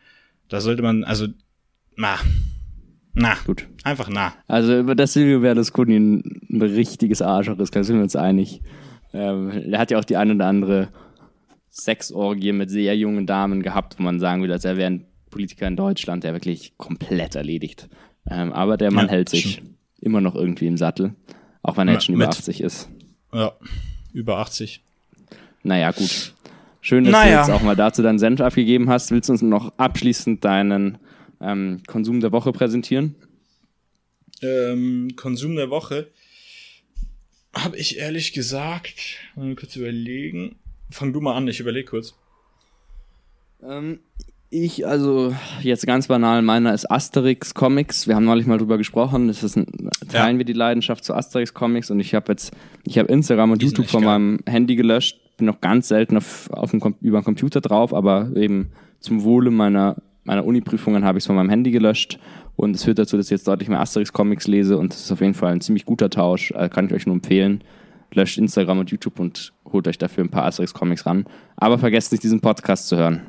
[0.49, 1.27] Da sollte man, also,
[1.95, 2.17] na,
[3.13, 3.67] na, gut.
[3.83, 4.33] Einfach na.
[4.47, 8.61] Also über das Silvio Berlusconi ein, ein richtiges Arschloch ist, da sind wir uns einig.
[9.13, 10.89] Ähm, er hat ja auch die ein oder andere
[11.69, 15.67] Sexorgie mit sehr jungen Damen gehabt, wo man sagen will, dass er wäre ein Politiker
[15.67, 17.89] in Deutschland, der wirklich komplett erledigt.
[18.29, 19.53] Ähm, aber der Mann ja, hält sich.
[19.53, 19.72] Stimmt
[20.03, 21.15] immer noch irgendwie im Sattel.
[21.61, 22.89] Auch wenn er jetzt schon über 80 ist.
[23.33, 23.53] Ja,
[24.13, 24.81] über 80.
[25.63, 26.33] Naja, gut.
[26.81, 27.45] Schön, dass naja.
[27.45, 29.11] du jetzt auch mal dazu deinen Senf abgegeben hast.
[29.11, 30.97] Willst du uns noch abschließend deinen
[31.39, 33.15] ähm, Konsum der Woche präsentieren?
[34.41, 36.09] Ähm, Konsum der Woche
[37.53, 40.57] habe ich ehrlich gesagt, mal kurz überlegen.
[40.89, 42.15] Fang du mal an, ich überlege kurz.
[43.63, 43.99] Ähm,
[44.53, 48.07] ich, also jetzt ganz banal, meiner ist Asterix Comics.
[48.07, 49.27] Wir haben neulich mal drüber gesprochen.
[49.27, 49.65] Das ist ein,
[50.09, 50.37] teilen ja.
[50.37, 52.53] wir die Leidenschaft zu Asterix Comics und ich habe jetzt,
[52.85, 54.11] ich habe Instagram und die YouTube von geil.
[54.11, 55.19] meinem Handy gelöscht.
[55.37, 59.49] Bin noch ganz selten auf, auf dem, über den Computer drauf, aber eben zum Wohle
[59.49, 62.19] meiner, meiner Uni-Prüfungen habe ich es von meinem Handy gelöscht.
[62.55, 65.11] Und es führt dazu, dass ich jetzt deutlich mehr Asterix Comics lese und das ist
[65.11, 66.51] auf jeden Fall ein ziemlich guter Tausch.
[66.51, 67.63] Also kann ich euch nur empfehlen.
[68.13, 71.25] Löscht Instagram und YouTube und holt euch dafür ein paar Asterix Comics ran.
[71.55, 73.23] Aber vergesst nicht, diesen Podcast zu hören.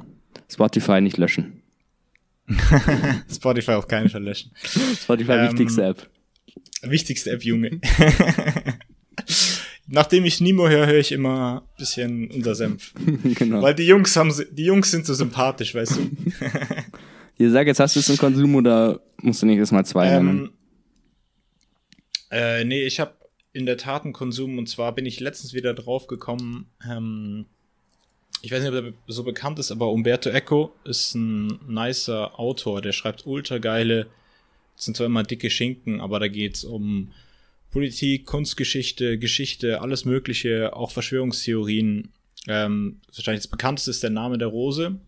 [0.48, 1.62] Spotify nicht löschen.
[3.32, 4.52] Spotify auf keinen Fall löschen.
[5.00, 6.08] Spotify ähm, wichtigste App.
[6.82, 7.80] Wichtigste App, Junge.
[9.86, 12.92] Nachdem ich Nimo höre, höre ich immer ein bisschen unser Senf.
[13.34, 13.62] genau.
[13.62, 16.10] Weil die Jungs haben, die Jungs sind so sympathisch, weißt du.
[17.36, 20.26] Ihr sag jetzt, hast du es im Konsum oder musst du nicht erstmal zwei ähm,
[20.26, 20.50] nennen?
[22.30, 23.14] Äh, nee, ich habe
[23.52, 27.46] in der Tat einen Konsum und zwar bin ich letztens wieder drauf gekommen, ähm,
[28.44, 32.82] ich weiß nicht, ob er so bekannt ist, aber Umberto Eco ist ein nicer Autor,
[32.82, 34.06] der schreibt ultra geile,
[34.76, 37.10] sind zwar immer dicke Schinken, aber da geht's um
[37.70, 42.10] Politik, Kunstgeschichte, Geschichte, alles Mögliche, auch Verschwörungstheorien.
[42.46, 45.00] Ähm, wahrscheinlich das bekannteste ist der Name der Rose.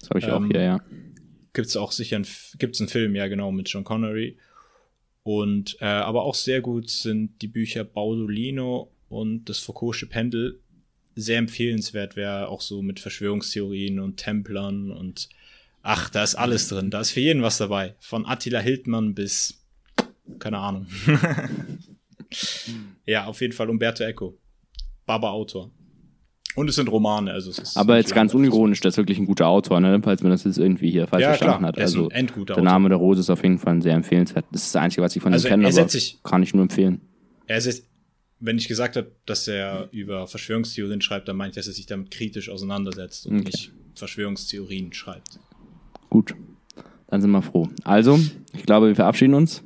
[0.00, 0.80] Das habe ich ähm, auch hier, ja.
[1.52, 2.26] Gibt's auch sicher ein,
[2.58, 4.38] gibt's einen Film, ja genau, mit John Connery.
[5.22, 10.60] Und äh, aber auch sehr gut sind die Bücher Baudolino und das Foucault'sche Pendel.
[11.16, 15.28] Sehr empfehlenswert, wer auch so mit Verschwörungstheorien und Templern und
[15.82, 16.90] ach, da ist alles drin.
[16.90, 17.94] Da ist für jeden was dabei.
[18.00, 19.60] Von Attila Hildmann bis
[20.38, 20.86] keine Ahnung.
[23.06, 24.36] ja, auf jeden Fall Umberto Eco.
[25.06, 25.70] Baba Autor.
[26.56, 29.80] Und es sind Romane, also Aber jetzt ganz unironisch, der ist wirklich ein guter Autor,
[29.80, 30.00] ne?
[30.04, 31.78] falls man das jetzt irgendwie hier falsch Ja, verstanden klar, hat.
[31.80, 34.46] Also endguter der Name der Rose ist auf jeden Fall sehr empfehlenswert.
[34.52, 36.54] Das ist das Einzige, was ich von Also ihm kenne, er aber sich- kann ich
[36.54, 37.00] nur empfehlen.
[37.46, 37.84] Er ist
[38.40, 41.86] wenn ich gesagt habe, dass er über Verschwörungstheorien schreibt, dann meine ich, dass er sich
[41.86, 43.44] damit kritisch auseinandersetzt und Okay.
[43.46, 45.38] nicht Verschwörungstheorien schreibt.
[46.10, 46.34] Gut,
[47.08, 47.68] dann sind wir froh.
[47.84, 48.18] Also,
[48.52, 49.62] ich glaube, wir verabschieden uns.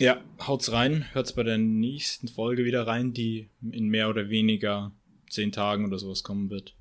[0.00, 4.92] Ja, haut's rein, hört's bei der nächsten Folge wieder rein, die in mehr oder weniger
[5.28, 6.74] zehn Tagen oder sowas kommen wird.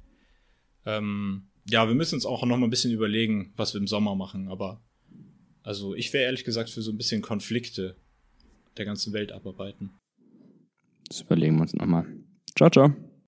[0.86, 4.16] Ähm, ja, wir müssen uns auch noch mal ein bisschen überlegen, was wir im Sommer
[4.16, 4.82] machen, aber
[5.64, 7.96] also ich wäre ehrlich gesagt für so ein bisschen Konflikte
[8.78, 9.90] der ganzen Welt abarbeiten.
[11.08, 12.06] Das überlegen wir uns nochmal.
[12.56, 13.07] Ciao, ciao.